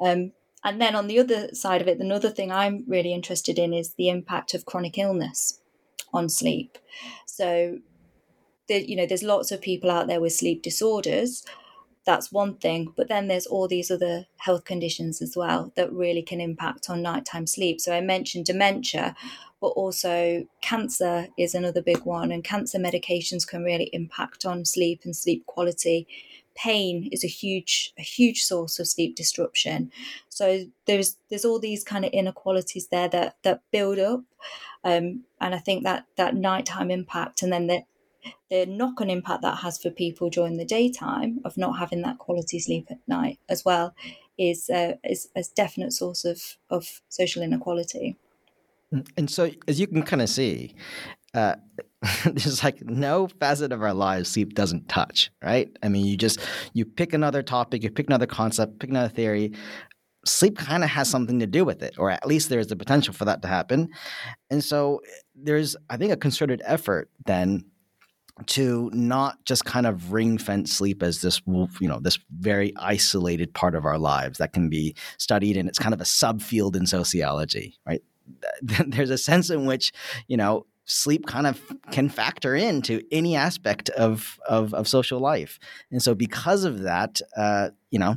Um, 0.00 0.32
and 0.64 0.80
then 0.80 0.94
on 0.94 1.06
the 1.06 1.18
other 1.18 1.54
side 1.54 1.80
of 1.82 1.88
it 1.88 1.98
another 1.98 2.30
thing 2.30 2.50
i'm 2.50 2.84
really 2.88 3.12
interested 3.12 3.58
in 3.58 3.72
is 3.72 3.94
the 3.94 4.08
impact 4.08 4.54
of 4.54 4.64
chronic 4.64 4.98
illness 4.98 5.60
on 6.14 6.28
sleep. 6.28 6.78
So 7.26 7.78
there, 8.68 8.80
you 8.80 8.96
know 8.96 9.04
there's 9.04 9.22
lots 9.22 9.52
of 9.52 9.60
people 9.60 9.90
out 9.90 10.06
there 10.06 10.20
with 10.20 10.32
sleep 10.32 10.62
disorders 10.62 11.44
that's 12.04 12.32
one 12.32 12.56
thing. 12.56 12.92
But 12.96 13.08
then 13.08 13.28
there's 13.28 13.46
all 13.46 13.68
these 13.68 13.90
other 13.90 14.26
health 14.38 14.64
conditions 14.64 15.22
as 15.22 15.36
well 15.36 15.72
that 15.76 15.92
really 15.92 16.22
can 16.22 16.40
impact 16.40 16.90
on 16.90 17.02
nighttime 17.02 17.46
sleep. 17.46 17.80
So 17.80 17.94
I 17.94 18.00
mentioned 18.00 18.46
dementia, 18.46 19.14
but 19.60 19.68
also 19.68 20.46
cancer 20.60 21.28
is 21.38 21.54
another 21.54 21.82
big 21.82 22.04
one, 22.04 22.30
and 22.30 22.44
cancer 22.44 22.78
medications 22.78 23.46
can 23.46 23.62
really 23.64 23.90
impact 23.92 24.44
on 24.44 24.64
sleep 24.64 25.00
and 25.04 25.16
sleep 25.16 25.46
quality. 25.46 26.06
Pain 26.54 27.08
is 27.10 27.24
a 27.24 27.28
huge, 27.28 27.92
a 27.98 28.02
huge 28.02 28.44
source 28.44 28.78
of 28.78 28.86
sleep 28.86 29.16
disruption. 29.16 29.90
So 30.28 30.66
there's 30.86 31.16
there's 31.28 31.44
all 31.44 31.58
these 31.58 31.82
kind 31.82 32.04
of 32.04 32.12
inequalities 32.12 32.88
there 32.88 33.08
that 33.08 33.36
that 33.42 33.62
build 33.72 33.98
up, 33.98 34.20
um, 34.84 35.24
and 35.40 35.54
I 35.54 35.58
think 35.58 35.82
that 35.84 36.06
that 36.16 36.36
nighttime 36.36 36.90
impact, 36.90 37.42
and 37.42 37.52
then 37.52 37.66
the 37.66 37.82
the 38.50 38.66
knock 38.66 39.00
on 39.00 39.10
impact 39.10 39.42
that 39.42 39.58
has 39.58 39.78
for 39.78 39.90
people 39.90 40.30
during 40.30 40.56
the 40.56 40.64
daytime 40.64 41.40
of 41.44 41.56
not 41.56 41.78
having 41.78 42.02
that 42.02 42.18
quality 42.18 42.58
sleep 42.58 42.86
at 42.90 42.98
night 43.06 43.38
as 43.48 43.64
well 43.64 43.94
is 44.38 44.68
uh, 44.70 44.94
is 45.04 45.28
a 45.36 45.44
definite 45.54 45.92
source 45.92 46.24
of 46.24 46.56
of 46.70 47.02
social 47.08 47.42
inequality. 47.42 48.16
Mm, 48.92 49.08
and 49.16 49.30
so, 49.30 49.50
as 49.68 49.80
you 49.80 49.86
can 49.86 50.02
kind 50.02 50.22
of 50.22 50.28
see, 50.28 50.74
uh, 51.34 51.56
there's 52.24 52.62
like 52.62 52.82
no 52.82 53.28
facet 53.28 53.72
of 53.72 53.82
our 53.82 53.94
lives 53.94 54.30
sleep 54.30 54.54
doesn't 54.54 54.88
touch, 54.88 55.30
right? 55.42 55.74
I 55.82 55.88
mean, 55.88 56.06
you 56.06 56.16
just 56.16 56.40
you 56.72 56.84
pick 56.84 57.12
another 57.12 57.42
topic, 57.42 57.82
you 57.82 57.90
pick 57.90 58.06
another 58.06 58.26
concept, 58.26 58.78
pick 58.80 58.90
another 58.90 59.12
theory. 59.12 59.52
Sleep 60.26 60.56
kind 60.56 60.82
of 60.82 60.88
has 60.88 61.08
something 61.10 61.38
to 61.40 61.46
do 61.46 61.66
with 61.66 61.82
it, 61.82 61.96
or 61.98 62.10
at 62.10 62.26
least 62.26 62.48
there's 62.48 62.68
the 62.68 62.76
potential 62.76 63.12
for 63.12 63.26
that 63.26 63.42
to 63.42 63.48
happen. 63.48 63.90
And 64.50 64.64
so, 64.64 65.00
there's 65.34 65.76
I 65.90 65.96
think 65.96 66.12
a 66.12 66.16
concerted 66.16 66.62
effort 66.64 67.10
then 67.26 67.64
to 68.46 68.90
not 68.92 69.44
just 69.44 69.64
kind 69.64 69.86
of 69.86 70.12
ring 70.12 70.38
fence 70.38 70.72
sleep 70.72 71.02
as 71.02 71.20
this 71.20 71.40
you 71.46 71.88
know 71.88 72.00
this 72.00 72.18
very 72.30 72.72
isolated 72.78 73.54
part 73.54 73.74
of 73.74 73.84
our 73.84 73.98
lives 73.98 74.38
that 74.38 74.52
can 74.52 74.68
be 74.68 74.94
studied 75.18 75.56
and 75.56 75.68
it's 75.68 75.78
kind 75.78 75.94
of 75.94 76.00
a 76.00 76.04
subfield 76.04 76.74
in 76.74 76.86
sociology 76.86 77.76
right? 77.86 78.02
There's 78.62 79.10
a 79.10 79.18
sense 79.18 79.50
in 79.50 79.66
which 79.66 79.92
you 80.26 80.36
know 80.36 80.66
sleep 80.86 81.26
kind 81.26 81.46
of 81.46 81.60
can 81.92 82.08
factor 82.08 82.54
into 82.54 83.02
any 83.12 83.36
aspect 83.36 83.88
of 83.90 84.38
of, 84.48 84.74
of 84.74 84.88
social 84.88 85.20
life. 85.20 85.58
And 85.90 86.02
so 86.02 86.14
because 86.14 86.64
of 86.64 86.82
that 86.82 87.20
uh, 87.36 87.70
you 87.90 87.98
know 87.98 88.16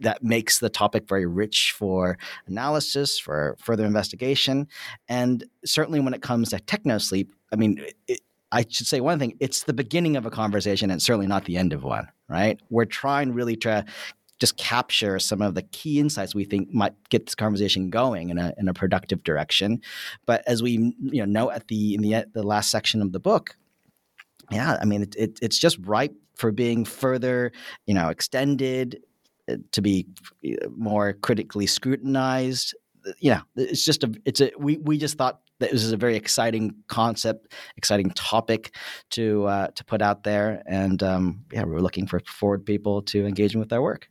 that 0.00 0.22
makes 0.22 0.58
the 0.58 0.70
topic 0.70 1.08
very 1.08 1.26
rich 1.26 1.74
for 1.76 2.18
analysis 2.46 3.18
for 3.18 3.56
further 3.60 3.84
investigation. 3.84 4.68
And 5.08 5.44
certainly 5.64 6.00
when 6.00 6.14
it 6.14 6.22
comes 6.22 6.50
to 6.50 6.60
techno 6.60 6.98
sleep 6.98 7.34
i 7.52 7.56
mean 7.56 7.82
it, 8.06 8.20
I 8.50 8.64
should 8.68 8.86
say 8.86 9.00
one 9.00 9.18
thing, 9.18 9.36
it's 9.40 9.64
the 9.64 9.72
beginning 9.72 10.16
of 10.16 10.24
a 10.24 10.30
conversation 10.30 10.90
and 10.90 11.02
certainly 11.02 11.26
not 11.26 11.44
the 11.44 11.56
end 11.56 11.72
of 11.72 11.84
one, 11.84 12.08
right? 12.28 12.58
We're 12.70 12.86
trying 12.86 13.32
really 13.32 13.56
to 13.56 13.84
just 14.38 14.56
capture 14.56 15.18
some 15.18 15.42
of 15.42 15.54
the 15.54 15.62
key 15.62 15.98
insights 15.98 16.34
we 16.34 16.44
think 16.44 16.72
might 16.72 16.94
get 17.08 17.26
this 17.26 17.34
conversation 17.34 17.90
going 17.90 18.30
in 18.30 18.38
a 18.38 18.54
in 18.56 18.68
a 18.68 18.74
productive 18.74 19.22
direction. 19.24 19.80
But 20.26 20.42
as 20.46 20.62
we 20.62 20.94
you 21.00 21.24
know 21.24 21.24
know 21.24 21.50
at 21.50 21.68
the 21.68 21.94
in 21.94 22.02
the 22.02 22.24
the 22.32 22.42
last 22.42 22.70
section 22.70 23.02
of 23.02 23.12
the 23.12 23.20
book, 23.20 23.56
yeah, 24.50 24.78
I 24.80 24.84
mean 24.84 25.02
it, 25.02 25.16
it 25.16 25.38
it's 25.42 25.58
just 25.58 25.78
ripe 25.78 26.14
for 26.34 26.52
being 26.52 26.84
further 26.84 27.52
you 27.86 27.94
know 27.94 28.08
extended 28.08 29.02
uh, 29.48 29.56
to 29.72 29.82
be 29.82 30.06
uh, 30.46 30.68
more 30.76 31.14
critically 31.14 31.66
scrutinized. 31.66 32.74
You 33.18 33.32
know, 33.32 33.40
it's 33.56 33.84
just 33.84 34.04
a 34.04 34.12
it's 34.24 34.40
a 34.40 34.50
we 34.58 34.78
we 34.78 34.98
just 34.98 35.16
thought 35.16 35.40
that 35.60 35.72
this 35.72 35.82
is 35.82 35.92
a 35.92 35.96
very 35.96 36.16
exciting 36.16 36.74
concept, 36.86 37.52
exciting 37.76 38.10
topic 38.10 38.74
to 39.10 39.46
uh, 39.46 39.66
to 39.68 39.84
put 39.84 40.02
out 40.02 40.24
there, 40.24 40.62
and 40.66 41.02
um, 41.02 41.44
yeah, 41.52 41.64
we're 41.64 41.80
looking 41.80 42.06
for 42.06 42.20
forward 42.20 42.64
people 42.64 43.02
to 43.02 43.26
engaging 43.26 43.60
with 43.60 43.72
our 43.72 43.82
work. 43.82 44.08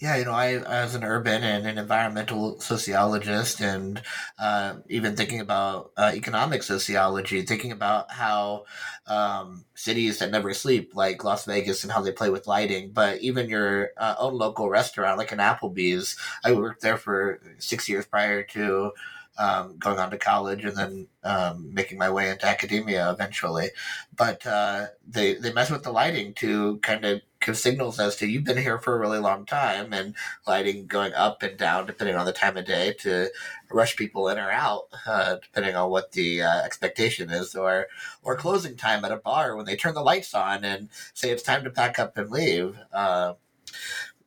Yeah, 0.00 0.16
you 0.16 0.24
know, 0.26 0.32
I 0.32 0.58
as 0.58 0.94
an 0.94 1.02
urban 1.02 1.42
and 1.42 1.66
an 1.66 1.76
environmental 1.76 2.60
sociologist, 2.60 3.60
and 3.60 4.00
uh, 4.38 4.76
even 4.88 5.16
thinking 5.16 5.40
about 5.40 5.90
uh, 5.96 6.12
economic 6.14 6.62
sociology, 6.62 7.42
thinking 7.42 7.72
about 7.72 8.12
how 8.12 8.66
um, 9.08 9.64
cities 9.74 10.20
that 10.20 10.30
never 10.30 10.54
sleep, 10.54 10.92
like 10.94 11.24
Las 11.24 11.46
Vegas, 11.46 11.82
and 11.82 11.92
how 11.92 12.00
they 12.00 12.12
play 12.12 12.30
with 12.30 12.46
lighting, 12.46 12.92
but 12.92 13.18
even 13.22 13.48
your 13.48 13.90
uh, 13.96 14.14
own 14.20 14.34
local 14.38 14.70
restaurant, 14.70 15.18
like 15.18 15.32
an 15.32 15.38
Applebee's, 15.40 16.16
I 16.44 16.52
worked 16.52 16.80
there 16.80 16.96
for 16.96 17.40
six 17.58 17.88
years 17.88 18.06
prior 18.06 18.44
to 18.44 18.92
um, 19.36 19.78
going 19.78 19.98
on 19.98 20.10
to 20.10 20.18
college 20.18 20.64
and 20.64 20.76
then 20.76 21.08
um, 21.24 21.72
making 21.74 21.98
my 21.98 22.10
way 22.10 22.30
into 22.30 22.46
academia 22.46 23.10
eventually. 23.10 23.70
But 24.16 24.46
uh, 24.46 24.86
they 25.08 25.34
they 25.34 25.52
mess 25.52 25.70
with 25.70 25.82
the 25.82 25.92
lighting 25.92 26.34
to 26.34 26.78
kind 26.78 27.04
of 27.04 27.20
signals 27.52 27.98
as 28.00 28.16
to 28.16 28.26
you've 28.26 28.44
been 28.44 28.56
here 28.56 28.78
for 28.78 28.96
a 28.96 28.98
really 28.98 29.18
long 29.18 29.46
time, 29.46 29.92
and 29.92 30.14
lighting 30.46 30.86
going 30.86 31.12
up 31.14 31.42
and 31.42 31.56
down 31.56 31.86
depending 31.86 32.16
on 32.16 32.26
the 32.26 32.32
time 32.32 32.56
of 32.56 32.64
day 32.66 32.94
to 33.00 33.30
rush 33.70 33.96
people 33.96 34.28
in 34.28 34.38
or 34.38 34.50
out, 34.50 34.84
uh, 35.06 35.36
depending 35.42 35.76
on 35.76 35.90
what 35.90 36.12
the 36.12 36.42
uh, 36.42 36.62
expectation 36.62 37.30
is, 37.30 37.54
or 37.54 37.86
or 38.22 38.36
closing 38.36 38.76
time 38.76 39.04
at 39.04 39.12
a 39.12 39.16
bar 39.16 39.56
when 39.56 39.66
they 39.66 39.76
turn 39.76 39.94
the 39.94 40.02
lights 40.02 40.34
on 40.34 40.64
and 40.64 40.88
say 41.14 41.30
it's 41.30 41.42
time 41.42 41.64
to 41.64 41.70
pack 41.70 41.98
up 41.98 42.16
and 42.18 42.30
leave 42.30 42.78
uh, 42.92 43.34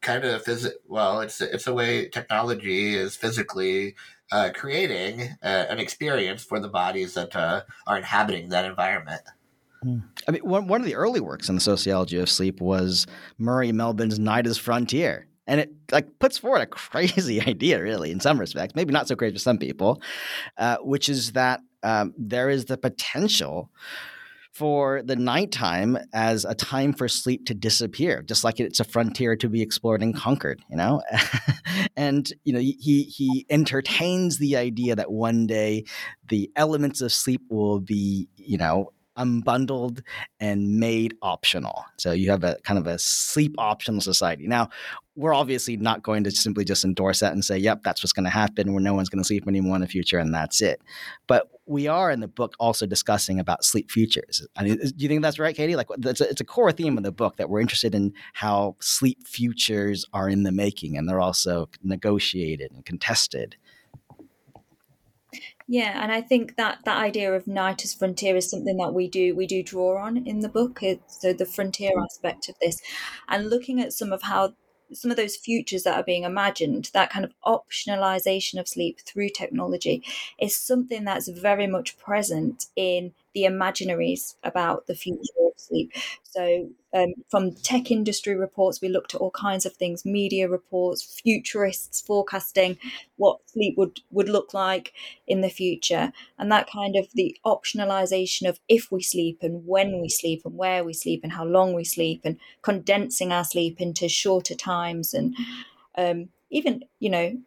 kind 0.01 0.23
of 0.23 0.43
phys- 0.43 0.71
well 0.87 1.21
it's 1.21 1.41
it's 1.41 1.67
a 1.67 1.73
way 1.73 2.07
technology 2.09 2.95
is 2.95 3.15
physically 3.15 3.95
uh, 4.31 4.49
creating 4.53 5.21
uh, 5.43 5.65
an 5.69 5.79
experience 5.79 6.43
for 6.43 6.59
the 6.59 6.69
bodies 6.69 7.13
that 7.15 7.35
uh, 7.35 7.61
are 7.85 7.97
inhabiting 7.97 8.49
that 8.49 8.65
environment. 8.65 9.21
I 9.83 10.31
mean, 10.31 10.41
one, 10.43 10.67
one 10.67 10.81
of 10.81 10.85
the 10.85 10.95
early 10.95 11.19
works 11.19 11.49
in 11.49 11.55
the 11.55 11.61
sociology 11.61 12.17
of 12.17 12.29
sleep 12.29 12.61
was 12.61 13.07
Murray 13.37 13.71
Melbin's 13.71 14.19
Night 14.19 14.45
as 14.45 14.57
Frontier. 14.57 15.27
And 15.47 15.59
it 15.59 15.71
like 15.91 16.19
puts 16.19 16.37
forward 16.37 16.61
a 16.61 16.67
crazy 16.67 17.41
idea, 17.47 17.81
really, 17.81 18.11
in 18.11 18.19
some 18.19 18.39
respects. 18.39 18.75
Maybe 18.75 18.93
not 18.93 19.07
so 19.07 19.15
crazy 19.15 19.33
for 19.33 19.39
some 19.39 19.57
people, 19.57 20.01
uh, 20.57 20.77
which 20.77 21.09
is 21.09 21.31
that 21.33 21.61
um, 21.83 22.13
there 22.17 22.49
is 22.49 22.65
the 22.65 22.77
potential 22.77 23.71
for 24.53 25.01
the 25.03 25.15
nighttime 25.15 25.97
as 26.13 26.43
a 26.45 26.53
time 26.53 26.93
for 26.93 27.07
sleep 27.07 27.45
to 27.45 27.53
disappear, 27.53 28.21
just 28.21 28.43
like 28.43 28.59
it's 28.59 28.81
a 28.81 28.83
frontier 28.83 29.35
to 29.37 29.47
be 29.47 29.61
explored 29.61 30.03
and 30.03 30.15
conquered, 30.15 30.61
you 30.69 30.75
know? 30.75 31.01
and, 31.95 32.31
you 32.43 32.51
know, 32.53 32.59
he, 32.59 33.03
he 33.03 33.45
entertains 33.49 34.37
the 34.37 34.57
idea 34.57 34.95
that 34.95 35.09
one 35.09 35.47
day 35.47 35.85
the 36.27 36.51
elements 36.55 36.99
of 36.99 37.13
sleep 37.13 37.41
will 37.49 37.79
be, 37.79 38.27
you 38.35 38.57
know, 38.57 38.91
unbundled 39.17 40.01
and 40.39 40.79
made 40.79 41.15
optional. 41.21 41.85
So 41.97 42.11
you 42.11 42.31
have 42.31 42.43
a 42.43 42.57
kind 42.63 42.79
of 42.79 42.87
a 42.87 42.97
sleep 42.97 43.55
optional 43.57 44.01
society. 44.01 44.47
Now, 44.47 44.69
we're 45.15 45.33
obviously 45.33 45.75
not 45.75 46.03
going 46.03 46.23
to 46.23 46.31
simply 46.31 46.63
just 46.63 46.85
endorse 46.85 47.19
that 47.19 47.33
and 47.33 47.43
say, 47.43 47.57
yep, 47.57 47.81
that's 47.83 48.01
what's 48.01 48.13
going 48.13 48.23
to 48.23 48.29
happen 48.29 48.73
where 48.73 48.81
no 48.81 48.93
one's 48.93 49.09
going 49.09 49.21
to 49.21 49.27
sleep 49.27 49.45
anymore 49.47 49.75
in 49.75 49.81
the 49.81 49.87
future 49.87 50.17
and 50.17 50.33
that's 50.33 50.61
it. 50.61 50.81
But 51.27 51.49
we 51.65 51.87
are 51.87 52.11
in 52.11 52.21
the 52.21 52.27
book 52.27 52.55
also 52.59 52.85
discussing 52.85 53.39
about 53.39 53.65
sleep 53.65 53.91
futures. 53.91 54.45
I 54.55 54.63
mean, 54.63 54.77
do 54.77 54.91
you 54.97 55.09
think 55.09 55.21
that's 55.21 55.39
right, 55.39 55.55
Katie? 55.55 55.75
Like 55.75 55.89
a, 55.89 56.09
it's 56.09 56.41
a 56.41 56.45
core 56.45 56.71
theme 56.71 56.97
of 56.97 57.03
the 57.03 57.11
book 57.11 57.37
that 57.37 57.49
we're 57.49 57.59
interested 57.59 57.93
in 57.93 58.13
how 58.33 58.77
sleep 58.79 59.27
futures 59.27 60.05
are 60.13 60.29
in 60.29 60.43
the 60.43 60.51
making 60.51 60.97
and 60.97 61.07
they're 61.07 61.21
also 61.21 61.69
negotiated 61.83 62.71
and 62.71 62.85
contested. 62.85 63.57
Yeah, 65.71 66.03
and 66.03 66.11
I 66.11 66.19
think 66.19 66.57
that 66.57 66.79
that 66.83 66.97
idea 66.97 67.33
of 67.33 67.47
night 67.47 67.85
as 67.85 67.93
frontier 67.93 68.35
is 68.35 68.49
something 68.51 68.75
that 68.75 68.93
we 68.93 69.07
do 69.07 69.33
we 69.37 69.47
do 69.47 69.63
draw 69.63 70.03
on 70.05 70.27
in 70.27 70.41
the 70.41 70.49
book. 70.49 70.79
It's, 70.83 71.21
so 71.21 71.31
the 71.31 71.45
frontier 71.45 71.93
mm. 71.95 72.03
aspect 72.03 72.49
of 72.49 72.55
this, 72.59 72.81
and 73.29 73.49
looking 73.49 73.79
at 73.79 73.93
some 73.93 74.11
of 74.11 74.23
how 74.23 74.53
some 74.91 75.11
of 75.11 75.15
those 75.15 75.37
futures 75.37 75.83
that 75.83 75.95
are 75.95 76.03
being 76.03 76.25
imagined, 76.25 76.89
that 76.93 77.09
kind 77.09 77.23
of 77.23 77.31
optionalization 77.45 78.59
of 78.59 78.67
sleep 78.67 78.99
through 78.99 79.29
technology, 79.29 80.03
is 80.41 80.57
something 80.57 81.05
that's 81.05 81.29
very 81.29 81.67
much 81.67 81.97
present 81.97 82.65
in 82.75 83.13
the 83.33 83.43
imaginaries 83.43 84.35
about 84.43 84.87
the 84.87 84.95
future 84.95 85.17
of 85.47 85.53
sleep. 85.57 85.91
So, 86.23 86.69
um, 86.93 87.13
from 87.29 87.53
tech 87.55 87.91
industry 87.91 88.35
reports, 88.35 88.81
we 88.81 88.89
looked 88.89 89.15
at 89.15 89.21
all 89.21 89.31
kinds 89.31 89.65
of 89.65 89.73
things: 89.73 90.05
media 90.05 90.49
reports, 90.49 91.03
futurists 91.03 92.01
forecasting 92.01 92.77
what 93.17 93.39
sleep 93.47 93.77
would 93.77 94.01
would 94.11 94.29
look 94.29 94.53
like 94.53 94.93
in 95.27 95.41
the 95.41 95.49
future, 95.49 96.11
and 96.37 96.51
that 96.51 96.69
kind 96.69 96.95
of 96.95 97.07
the 97.13 97.37
optionalization 97.45 98.47
of 98.47 98.59
if 98.67 98.91
we 98.91 99.01
sleep 99.01 99.39
and 99.41 99.65
when 99.65 100.01
we 100.01 100.09
sleep 100.09 100.41
and 100.45 100.55
where 100.57 100.83
we 100.83 100.93
sleep 100.93 101.21
and 101.23 101.33
how 101.33 101.45
long 101.45 101.73
we 101.73 101.83
sleep, 101.83 102.21
and 102.23 102.37
condensing 102.61 103.31
our 103.31 103.43
sleep 103.43 103.79
into 103.79 104.07
shorter 104.09 104.55
times, 104.55 105.13
and 105.13 105.35
um, 105.97 106.29
even 106.49 106.83
you 106.99 107.09
know 107.09 107.37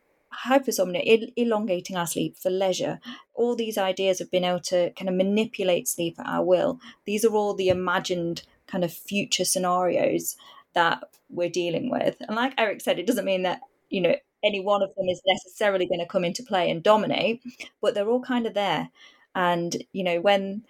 hypersomnia, 0.44 1.32
elongating 1.36 1.96
our 1.96 2.06
sleep 2.06 2.36
for 2.36 2.50
leisure. 2.50 3.00
All 3.34 3.54
these 3.54 3.78
ideas 3.78 4.20
of 4.20 4.30
being 4.30 4.44
able 4.44 4.60
to 4.60 4.90
kind 4.92 5.08
of 5.08 5.14
manipulate 5.14 5.88
sleep 5.88 6.18
at 6.18 6.26
our 6.26 6.44
will. 6.44 6.80
These 7.04 7.24
are 7.24 7.34
all 7.34 7.54
the 7.54 7.68
imagined 7.68 8.42
kind 8.66 8.84
of 8.84 8.92
future 8.92 9.44
scenarios 9.44 10.36
that 10.74 11.04
we're 11.28 11.48
dealing 11.48 11.90
with. 11.90 12.16
And 12.20 12.36
like 12.36 12.54
Eric 12.58 12.80
said, 12.80 12.98
it 12.98 13.06
doesn't 13.06 13.24
mean 13.24 13.42
that, 13.42 13.60
you 13.90 14.00
know, 14.00 14.14
any 14.42 14.60
one 14.60 14.82
of 14.82 14.94
them 14.94 15.08
is 15.08 15.22
necessarily 15.26 15.86
going 15.86 16.00
to 16.00 16.06
come 16.06 16.24
into 16.24 16.42
play 16.42 16.70
and 16.70 16.82
dominate, 16.82 17.42
but 17.80 17.94
they're 17.94 18.08
all 18.08 18.22
kind 18.22 18.46
of 18.46 18.54
there. 18.54 18.90
And, 19.34 19.84
you 19.92 20.04
know, 20.04 20.20
when 20.20 20.64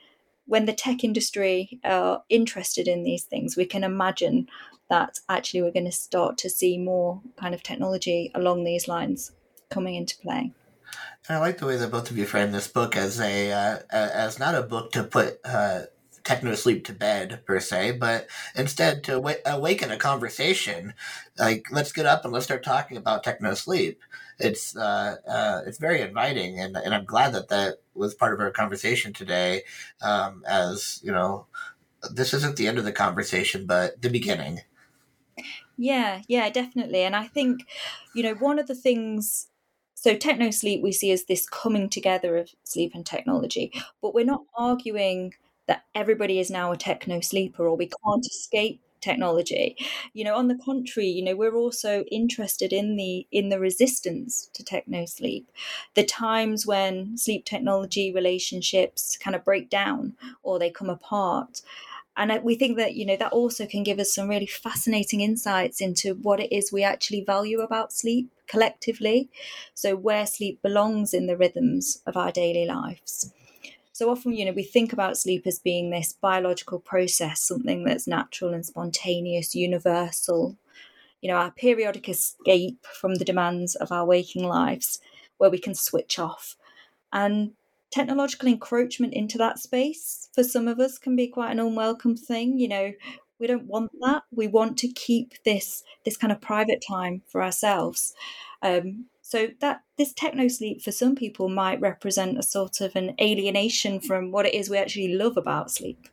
when 0.47 0.67
the 0.67 0.75
tech 0.75 1.03
industry 1.03 1.81
are 1.85 2.23
interested 2.29 2.87
in 2.87 3.03
these 3.03 3.25
things, 3.25 3.57
we 3.57 3.65
can 3.65 3.83
imagine 3.83 4.47
that 4.91 5.19
actually 5.29 5.63
we're 5.63 5.73
going 5.73 5.87
to 5.87 5.93
start 5.93 6.37
to 6.39 6.51
see 6.51 6.77
more 6.77 7.23
kind 7.37 7.55
of 7.55 7.63
technology 7.63 8.31
along 8.35 8.65
these 8.65 8.87
lines 8.87 9.33
coming 9.75 9.97
into 9.97 10.17
play. 10.19 10.53
I 11.29 11.39
like 11.39 11.59
the 11.59 11.67
way 11.67 11.77
that 11.77 11.91
both 11.91 12.11
of 12.11 12.19
you 12.19 12.27
frame 12.27 12.53
this 12.53 12.69
book 12.69 12.97
as 12.97 13.19
a 13.21 13.51
uh, 13.53 13.79
as 13.91 14.39
not 14.39 14.55
a 14.55 14.63
book 14.63 14.93
to 14.93 15.05
put 15.05 15.41
uh, 15.45 15.83
techno 16.23 16.55
sleep 16.55 16.85
to 16.85 16.93
bed 16.93 17.41
per 17.47 17.61
se, 17.61 17.93
but 17.93 18.29
instead 18.55 19.03
to 19.05 19.13
w- 19.13 19.39
awaken 19.47 19.91
a 19.91 19.97
conversation. 19.97 20.95
Like, 21.39 21.67
let's 21.71 21.93
get 21.93 22.07
up 22.07 22.25
and 22.25 22.33
let's 22.33 22.45
start 22.45 22.63
talking 22.63 22.97
about 22.97 23.25
techno 23.25 23.55
sleep. 23.55 24.01
It's 24.39 24.77
uh, 24.77 25.17
uh, 25.27 25.63
it's 25.67 25.79
very 25.79 26.03
inviting, 26.03 26.61
and 26.61 26.77
and 26.77 26.95
I'm 26.95 27.05
glad 27.05 27.33
that 27.33 27.49
that 27.49 27.79
was 27.95 28.15
part 28.15 28.35
of 28.35 28.41
our 28.41 28.51
conversation 28.51 29.13
today. 29.13 29.63
Um, 30.03 30.45
as 30.47 31.01
you 31.03 31.13
know, 31.13 31.47
this 32.13 32.35
isn't 32.35 32.57
the 32.57 32.69
end 32.69 32.79
of 32.79 32.85
the 32.85 32.93
conversation, 32.93 33.67
but 33.67 34.03
the 34.03 34.11
beginning. 34.11 34.61
Yeah, 35.77 36.23
yeah, 36.29 36.51
definitely. 36.51 37.03
And 37.03 37.17
I 37.17 37.27
think, 37.27 37.67
you 38.15 38.23
know, 38.23 38.35
one 38.35 38.59
of 38.59 38.69
the 38.69 38.77
things 38.77 39.49
so 40.05 40.15
techno 40.15 40.51
sleep 40.51 40.83
we 40.83 40.93
see 40.93 41.13
as 41.13 41.25
this 41.25 41.49
coming 41.49 41.89
together 41.89 42.37
of 42.37 42.51
sleep 42.63 42.93
and 42.95 43.07
technology, 43.07 43.73
but 44.03 44.13
we're 44.13 44.23
not 44.27 44.43
arguing 44.55 45.33
that 45.67 45.85
everybody 45.95 46.39
is 46.39 46.51
now 46.51 46.73
a 46.73 46.77
techno 46.77 47.21
sleeper 47.21 47.67
or 47.67 47.75
we 47.75 47.89
can't 48.05 48.27
escape 48.27 48.83
technology. 49.01 49.79
You 50.13 50.25
know 50.25 50.35
on 50.35 50.49
the 50.49 50.59
contrary 50.63 51.09
you 51.09 51.25
know 51.25 51.35
we're 51.35 51.55
also 51.57 52.05
interested 52.11 52.71
in 52.71 52.97
the 52.97 53.27
in 53.33 53.49
the 53.49 53.59
resistance 53.59 54.51
to 54.53 54.63
techno 54.63 55.07
sleep. 55.07 55.51
The 55.95 56.05
times 56.05 56.67
when 56.67 57.17
sleep 57.17 57.47
technology 57.47 58.13
relationships 58.13 59.17
kind 59.17 59.35
of 59.35 59.43
break 59.43 59.71
down 59.71 60.19
or 60.43 60.59
they 60.59 60.69
come 60.69 60.91
apart. 60.91 61.63
And 62.15 62.31
we 62.45 62.57
think 62.57 62.77
that 62.77 62.95
you 62.95 63.07
know 63.07 63.17
that 63.17 63.33
also 63.33 63.65
can 63.65 63.83
give 63.85 63.99
us 63.99 64.15
some 64.15 64.29
really 64.29 64.45
fascinating 64.65 65.23
insights 65.23 65.81
into 65.81 66.13
what 66.17 66.41
it 66.41 66.55
is 66.55 66.71
we 66.71 66.83
actually 66.85 67.23
value 67.25 67.63
about 67.63 67.91
sleep 67.91 68.31
collectively. 68.47 69.31
So 69.75 69.97
where 69.97 70.27
sleep 70.27 70.63
belongs 70.63 71.15
in 71.15 71.27
the 71.27 71.37
rhythms 71.37 72.03
of 72.07 72.17
our 72.17 72.33
daily 72.33 72.67
lives. 72.67 73.33
So 73.93 74.11
often 74.11 74.33
you 74.33 74.45
know 74.45 74.53
we 74.53 74.65
think 74.65 74.93
about 74.93 75.17
sleep 75.17 75.47
as 75.47 75.59
being 75.59 75.91
this 75.91 76.15
biological 76.15 76.81
process 76.81 77.41
something 77.41 77.85
that's 77.85 78.09
natural 78.09 78.53
and 78.53 78.67
spontaneous 78.67 79.55
universal. 79.55 80.57
You 81.21 81.31
know 81.31 81.37
our 81.37 81.51
periodic 81.51 82.09
escape 82.09 82.85
from 83.01 83.15
the 83.17 83.25
demands 83.25 83.75
of 83.77 83.93
our 83.93 84.05
waking 84.05 84.45
lives 84.45 85.01
where 85.39 85.51
we 85.51 85.59
can 85.59 85.75
switch 85.75 86.19
off. 86.19 86.57
And 87.13 87.53
technological 87.91 88.49
encroachment 88.49 89.15
into 89.15 89.39
that 89.39 89.61
space 89.61 90.29
for 90.33 90.43
some 90.43 90.67
of 90.67 90.81
us 90.81 90.99
can 90.99 91.15
be 91.15 91.29
quite 91.29 91.53
an 91.53 91.61
unwelcome 91.61 92.17
thing. 92.17 92.59
You 92.59 92.69
know, 92.69 92.93
we 93.39 93.47
don't 93.47 93.67
want 93.67 93.91
that. 94.01 94.23
We 94.31 94.47
want 94.47 94.79
to 94.79 94.89
keep 94.89 95.35
this 95.45 95.83
this 96.05 96.17
kind 96.17 96.33
of 96.33 96.41
private 96.41 96.83
time 96.87 97.23
for 97.27 97.43
ourselves. 97.43 98.15
Um, 98.63 99.07
so 99.21 99.49
that 99.61 99.83
this 99.97 100.13
techno 100.13 100.49
sleep 100.49 100.83
for 100.83 100.93
some 100.93 101.15
people 101.15 101.49
might 101.49 101.81
represent 101.81 102.39
a 102.39 102.43
sort 102.43 102.81
of 102.81 102.95
an 102.95 103.15
alienation 103.21 104.01
from 104.01 104.31
what 104.31 104.47
it 104.47 104.55
is 104.55 104.69
we 104.69 104.79
actually 104.79 105.15
love 105.15 105.37
about 105.37 105.71
sleep. 105.71 106.09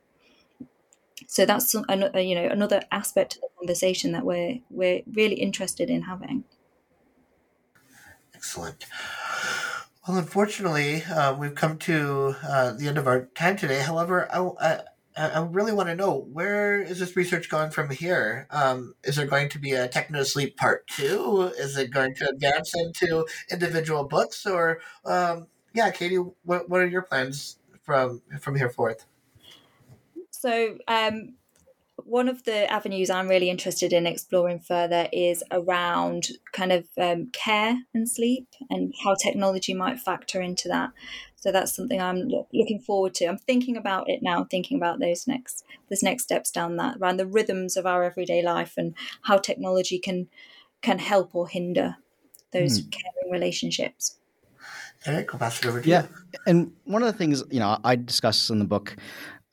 So 1.27 1.45
that's 1.45 1.71
some, 1.71 1.85
you 1.89 2.35
know 2.35 2.47
another 2.49 2.81
aspect 2.91 3.35
of 3.35 3.41
the 3.41 3.47
conversation 3.59 4.11
that 4.13 4.25
we're 4.25 4.59
we're 4.69 5.01
really 5.13 5.35
interested 5.35 5.89
in 5.89 6.03
having. 6.03 6.45
Excellent. 8.33 8.85
Well, 10.07 10.17
unfortunately, 10.17 11.03
uh, 11.03 11.35
we've 11.35 11.53
come 11.53 11.77
to 11.79 12.35
uh, 12.43 12.73
the 12.73 12.87
end 12.87 12.97
of 12.97 13.05
our 13.05 13.25
time 13.35 13.55
today. 13.55 13.81
However, 13.81 14.27
I, 14.33 14.81
I, 15.17 15.41
really 15.41 15.73
want 15.73 15.89
to 15.89 15.95
know 15.95 16.27
where 16.31 16.81
is 16.81 16.99
this 16.99 17.15
research 17.15 17.49
going 17.49 17.71
from 17.71 17.89
here? 17.89 18.47
Um, 18.49 18.95
is 19.03 19.15
there 19.15 19.25
going 19.25 19.49
to 19.49 19.59
be 19.59 19.73
a 19.73 19.87
techno 19.87 20.23
sleep 20.23 20.57
part 20.57 20.87
two? 20.87 21.51
Is 21.57 21.77
it 21.77 21.91
going 21.91 22.15
to 22.15 22.29
advance 22.29 22.73
into 22.75 23.25
individual 23.51 24.05
books, 24.05 24.45
or 24.45 24.79
um, 25.05 25.47
yeah, 25.73 25.91
Katie, 25.91 26.17
what, 26.43 26.69
what 26.69 26.81
are 26.81 26.87
your 26.87 27.01
plans 27.01 27.57
from 27.81 28.21
from 28.39 28.55
here 28.55 28.69
forth? 28.69 29.05
So 30.29 30.77
um, 30.87 31.35
one 32.11 32.27
of 32.27 32.43
the 32.43 32.69
avenues 32.69 33.09
I'm 33.09 33.29
really 33.29 33.49
interested 33.49 33.93
in 33.93 34.05
exploring 34.05 34.59
further 34.59 35.07
is 35.13 35.45
around 35.49 36.27
kind 36.51 36.73
of 36.73 36.85
um, 36.99 37.27
care 37.31 37.77
and 37.93 38.09
sleep 38.09 38.49
and 38.69 38.93
how 39.01 39.15
technology 39.15 39.73
might 39.73 39.97
factor 39.97 40.41
into 40.41 40.67
that. 40.67 40.89
So 41.37 41.53
that's 41.53 41.73
something 41.73 42.01
I'm 42.01 42.27
lo- 42.27 42.49
looking 42.53 42.81
forward 42.81 43.13
to. 43.15 43.27
I'm 43.27 43.37
thinking 43.37 43.77
about 43.77 44.09
it 44.09 44.21
now, 44.21 44.43
thinking 44.43 44.75
about 44.75 44.99
those 44.99 45.25
next 45.25 45.63
those 45.89 46.03
next 46.03 46.23
steps 46.23 46.51
down 46.51 46.75
that 46.75 46.97
around 46.97 47.15
the 47.15 47.25
rhythms 47.25 47.77
of 47.77 47.85
our 47.85 48.03
everyday 48.03 48.41
life 48.41 48.73
and 48.75 48.93
how 49.21 49.37
technology 49.37 49.97
can 49.97 50.27
can 50.81 50.99
help 50.99 51.33
or 51.33 51.47
hinder 51.47 51.95
those 52.51 52.81
mm. 52.81 52.91
caring 52.91 53.31
relationships. 53.31 54.17
Eric, 55.05 55.33
I'll 55.33 55.39
pass 55.39 55.59
it 55.59 55.65
over 55.65 55.79
to 55.79 55.87
yeah. 55.87 56.03
you. 56.03 56.39
And 56.45 56.73
one 56.83 57.03
of 57.03 57.07
the 57.11 57.17
things, 57.17 57.41
you 57.49 57.61
know, 57.61 57.79
I 57.85 57.95
discuss 57.95 58.49
in 58.49 58.59
the 58.59 58.65
book 58.65 58.97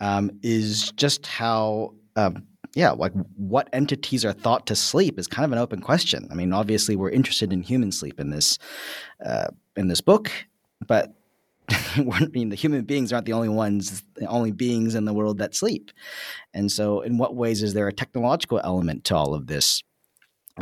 um, 0.01 0.33
is 0.43 0.91
just 0.93 1.25
how 1.25 1.95
um, 2.19 2.47
yeah, 2.75 2.91
like 2.91 3.13
what 3.37 3.69
entities 3.73 4.25
are 4.25 4.33
thought 4.33 4.67
to 4.67 4.77
sleep 4.77 5.19
is 5.19 5.27
kind 5.27 5.45
of 5.45 5.53
an 5.53 5.59
open 5.59 5.81
question. 5.81 6.29
I 6.31 6.35
mean, 6.35 6.53
obviously, 6.53 6.97
we're 6.97 7.11
interested 7.11 7.53
in 7.53 7.63
human 7.63 7.93
sleep 7.93 8.21
in 8.21 8.31
this 8.31 8.59
uh, 9.25 9.49
in 9.77 9.89
this 9.89 10.01
book, 10.01 10.31
but 10.87 11.15
I 11.71 12.29
mean, 12.33 12.49
the 12.49 12.57
human 12.57 12.85
beings 12.85 13.13
aren't 13.13 13.27
the 13.27 13.33
only 13.33 13.49
ones, 13.49 14.03
the 14.17 14.27
only 14.27 14.53
beings 14.53 14.95
in 14.95 15.05
the 15.05 15.15
world 15.15 15.39
that 15.39 15.55
sleep. 15.55 15.91
And 16.53 16.71
so, 16.71 17.01
in 17.01 17.19
what 17.19 17.37
ways 17.37 17.63
is 17.63 17.75
there 17.75 17.89
a 17.89 17.93
technological 17.93 18.61
element 18.63 19.05
to 19.05 19.17
all 19.17 19.35
of 19.35 19.47
this? 19.47 19.83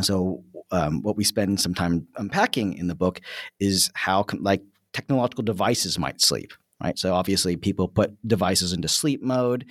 So, 0.03 0.45
um, 0.71 1.03
what 1.03 1.17
we 1.17 1.25
spend 1.25 1.61
some 1.61 1.75
time 1.75 2.07
unpacking 2.17 2.75
in 2.75 2.89
the 2.89 2.95
book 2.95 3.21
is 3.61 3.91
how, 3.95 4.27
like, 4.39 4.63
technological 4.93 5.45
devices 5.45 5.99
might 5.99 6.21
sleep 6.21 6.53
right? 6.83 6.99
So 6.99 7.15
obviously, 7.15 7.57
people 7.57 7.89
put 7.89 8.17
devices 8.27 8.73
into 8.73 8.89
sleep 8.89 9.23
mode. 9.23 9.67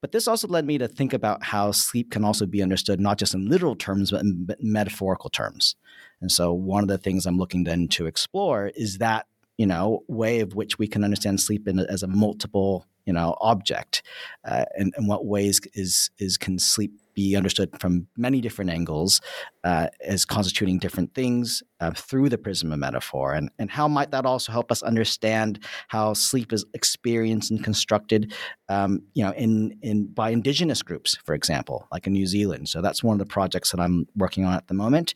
But 0.00 0.12
this 0.12 0.28
also 0.28 0.48
led 0.48 0.66
me 0.66 0.78
to 0.78 0.88
think 0.88 1.12
about 1.12 1.42
how 1.42 1.72
sleep 1.72 2.10
can 2.10 2.24
also 2.24 2.46
be 2.46 2.62
understood 2.62 3.00
not 3.00 3.18
just 3.18 3.34
in 3.34 3.48
literal 3.48 3.74
terms, 3.74 4.10
but 4.10 4.20
in 4.20 4.46
metaphorical 4.60 5.30
terms. 5.30 5.76
And 6.20 6.30
so, 6.30 6.52
one 6.52 6.82
of 6.82 6.88
the 6.88 6.98
things 6.98 7.26
I'm 7.26 7.38
looking 7.38 7.64
then 7.64 7.88
to 7.88 8.06
explore 8.06 8.68
is 8.76 8.98
that 8.98 9.26
you 9.56 9.66
know 9.66 10.02
way 10.08 10.40
of 10.40 10.54
which 10.54 10.78
we 10.78 10.86
can 10.86 11.04
understand 11.04 11.40
sleep 11.40 11.68
in, 11.68 11.78
as 11.78 12.02
a 12.02 12.08
multiple 12.08 12.86
you 13.06 13.12
know 13.12 13.36
object 13.40 14.02
uh, 14.44 14.64
and 14.76 14.92
in 14.98 15.06
what 15.06 15.26
ways 15.26 15.60
is 15.74 16.10
is 16.18 16.36
can 16.36 16.58
sleep 16.58 16.92
be 17.14 17.36
understood 17.36 17.70
from 17.80 18.06
many 18.16 18.40
different 18.40 18.70
angles 18.70 19.20
uh, 19.62 19.86
as 20.00 20.24
constituting 20.24 20.78
different 20.78 21.14
things 21.14 21.62
uh, 21.80 21.92
through 21.92 22.28
the 22.28 22.36
prism 22.36 22.72
of 22.72 22.78
metaphor. 22.78 23.32
And 23.32 23.50
and 23.58 23.70
how 23.70 23.88
might 23.88 24.10
that 24.10 24.26
also 24.26 24.52
help 24.52 24.70
us 24.70 24.82
understand 24.82 25.60
how 25.88 26.12
sleep 26.14 26.52
is 26.52 26.64
experienced 26.74 27.50
and 27.50 27.62
constructed 27.62 28.34
um, 28.68 29.02
you 29.14 29.24
know 29.24 29.32
in 29.32 29.78
in 29.82 30.06
by 30.06 30.30
indigenous 30.30 30.82
groups 30.82 31.16
for 31.24 31.34
example 31.34 31.86
like 31.92 32.06
in 32.06 32.12
New 32.12 32.26
Zealand. 32.26 32.68
So 32.68 32.82
that's 32.82 33.02
one 33.02 33.14
of 33.14 33.18
the 33.26 33.32
projects 33.32 33.70
that 33.70 33.80
I'm 33.80 34.06
working 34.16 34.44
on 34.44 34.54
at 34.54 34.68
the 34.68 34.74
moment. 34.74 35.14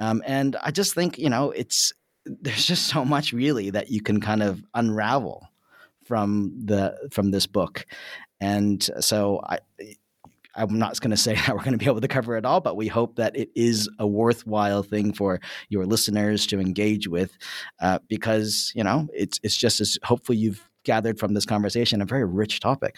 Um, 0.00 0.22
and 0.26 0.56
I 0.62 0.70
just 0.70 0.94
think 0.94 1.18
you 1.18 1.30
know 1.30 1.50
it's 1.50 1.92
there's 2.24 2.66
just 2.66 2.86
so 2.88 3.04
much 3.04 3.32
really 3.32 3.70
that 3.70 3.90
you 3.90 4.02
can 4.02 4.20
kind 4.20 4.42
of 4.42 4.62
unravel 4.74 5.48
from 6.08 6.52
the 6.64 7.08
from 7.12 7.30
this 7.30 7.46
book, 7.46 7.86
and 8.40 8.82
so 9.00 9.40
I. 9.44 9.58
I'm 10.54 10.76
not 10.76 11.00
going 11.00 11.12
to 11.12 11.16
say 11.16 11.34
that 11.46 11.50
we're 11.50 11.62
going 11.62 11.72
to 11.72 11.78
be 11.78 11.86
able 11.86 12.00
to 12.00 12.08
cover 12.08 12.36
it 12.36 12.44
all, 12.44 12.60
but 12.60 12.76
we 12.76 12.88
hope 12.88 13.14
that 13.14 13.36
it 13.36 13.48
is 13.54 13.88
a 14.00 14.08
worthwhile 14.08 14.82
thing 14.82 15.12
for 15.12 15.38
your 15.68 15.86
listeners 15.86 16.48
to 16.48 16.58
engage 16.58 17.06
with, 17.06 17.30
uh, 17.80 18.00
because 18.08 18.72
you 18.74 18.82
know 18.82 19.06
it's 19.14 19.38
it's 19.44 19.56
just 19.56 19.80
as 19.80 19.98
hopefully 20.02 20.36
you've 20.36 20.68
gathered 20.82 21.18
from 21.18 21.34
this 21.34 21.44
conversation 21.44 22.02
a 22.02 22.06
very 22.06 22.24
rich 22.24 22.58
topic. 22.58 22.96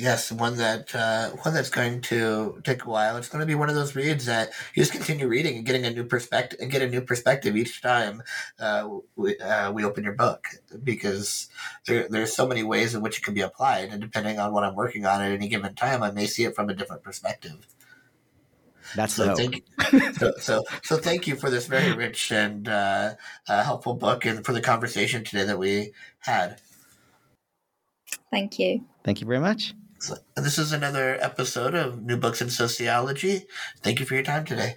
Yes, 0.00 0.32
one 0.32 0.56
that 0.56 0.94
uh, 0.94 1.28
one 1.42 1.52
that's 1.52 1.68
going 1.68 2.00
to 2.02 2.58
take 2.64 2.84
a 2.84 2.88
while. 2.88 3.18
It's 3.18 3.28
going 3.28 3.40
to 3.40 3.46
be 3.46 3.54
one 3.54 3.68
of 3.68 3.74
those 3.74 3.94
reads 3.94 4.24
that 4.24 4.48
you 4.74 4.82
just 4.82 4.92
continue 4.92 5.28
reading 5.28 5.58
and 5.58 5.66
getting 5.66 5.84
a 5.84 5.90
new 5.90 6.04
perspective 6.04 6.58
and 6.58 6.70
get 6.70 6.80
a 6.80 6.88
new 6.88 7.02
perspective 7.02 7.54
each 7.54 7.82
time 7.82 8.22
uh, 8.58 8.88
we, 9.16 9.36
uh, 9.38 9.70
we 9.70 9.84
open 9.84 10.02
your 10.02 10.14
book 10.14 10.48
because 10.82 11.48
there, 11.86 12.08
there's 12.08 12.34
so 12.34 12.46
many 12.46 12.62
ways 12.62 12.94
in 12.94 13.02
which 13.02 13.18
it 13.18 13.24
can 13.24 13.34
be 13.34 13.42
applied, 13.42 13.90
and 13.90 14.00
depending 14.00 14.38
on 14.38 14.54
what 14.54 14.64
I'm 14.64 14.74
working 14.74 15.04
on 15.04 15.20
at 15.20 15.32
any 15.32 15.48
given 15.48 15.74
time, 15.74 16.02
I 16.02 16.10
may 16.10 16.26
see 16.26 16.44
it 16.44 16.54
from 16.54 16.70
a 16.70 16.74
different 16.74 17.02
perspective. 17.02 17.66
That's 18.96 19.12
so. 19.12 19.34
Thank, 19.34 19.62
so, 20.18 20.32
so, 20.38 20.64
so 20.82 20.96
thank 20.96 21.26
you 21.26 21.36
for 21.36 21.50
this 21.50 21.66
very 21.66 21.92
rich 21.92 22.32
and 22.32 22.66
uh, 22.66 23.16
uh, 23.46 23.64
helpful 23.64 23.94
book, 23.94 24.24
and 24.24 24.46
for 24.46 24.54
the 24.54 24.62
conversation 24.62 25.24
today 25.24 25.44
that 25.44 25.58
we 25.58 25.92
had. 26.20 26.58
Thank 28.30 28.58
you. 28.58 28.86
Thank 29.04 29.20
you 29.20 29.26
very 29.26 29.40
much. 29.40 29.74
This 30.36 30.58
is 30.58 30.72
another 30.72 31.18
episode 31.20 31.74
of 31.74 32.02
New 32.02 32.16
Books 32.16 32.40
in 32.40 32.48
Sociology. 32.48 33.46
Thank 33.82 34.00
you 34.00 34.06
for 34.06 34.14
your 34.14 34.22
time 34.22 34.46
today. 34.46 34.76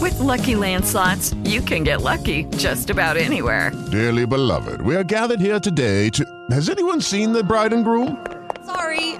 With 0.00 0.18
LuckyLand 0.18 0.84
Slots, 0.84 1.32
you 1.44 1.62
can 1.62 1.84
get 1.84 2.02
lucky 2.02 2.44
just 2.56 2.90
about 2.90 3.16
anywhere. 3.16 3.72
Dearly 3.90 4.26
beloved, 4.26 4.82
we 4.82 4.94
are 4.94 5.04
gathered 5.04 5.40
here 5.40 5.58
today 5.58 6.10
to. 6.10 6.24
Has 6.50 6.68
anyone 6.68 7.00
seen 7.00 7.32
the 7.32 7.42
bride 7.42 7.72
and 7.72 7.84
groom? 7.84 8.22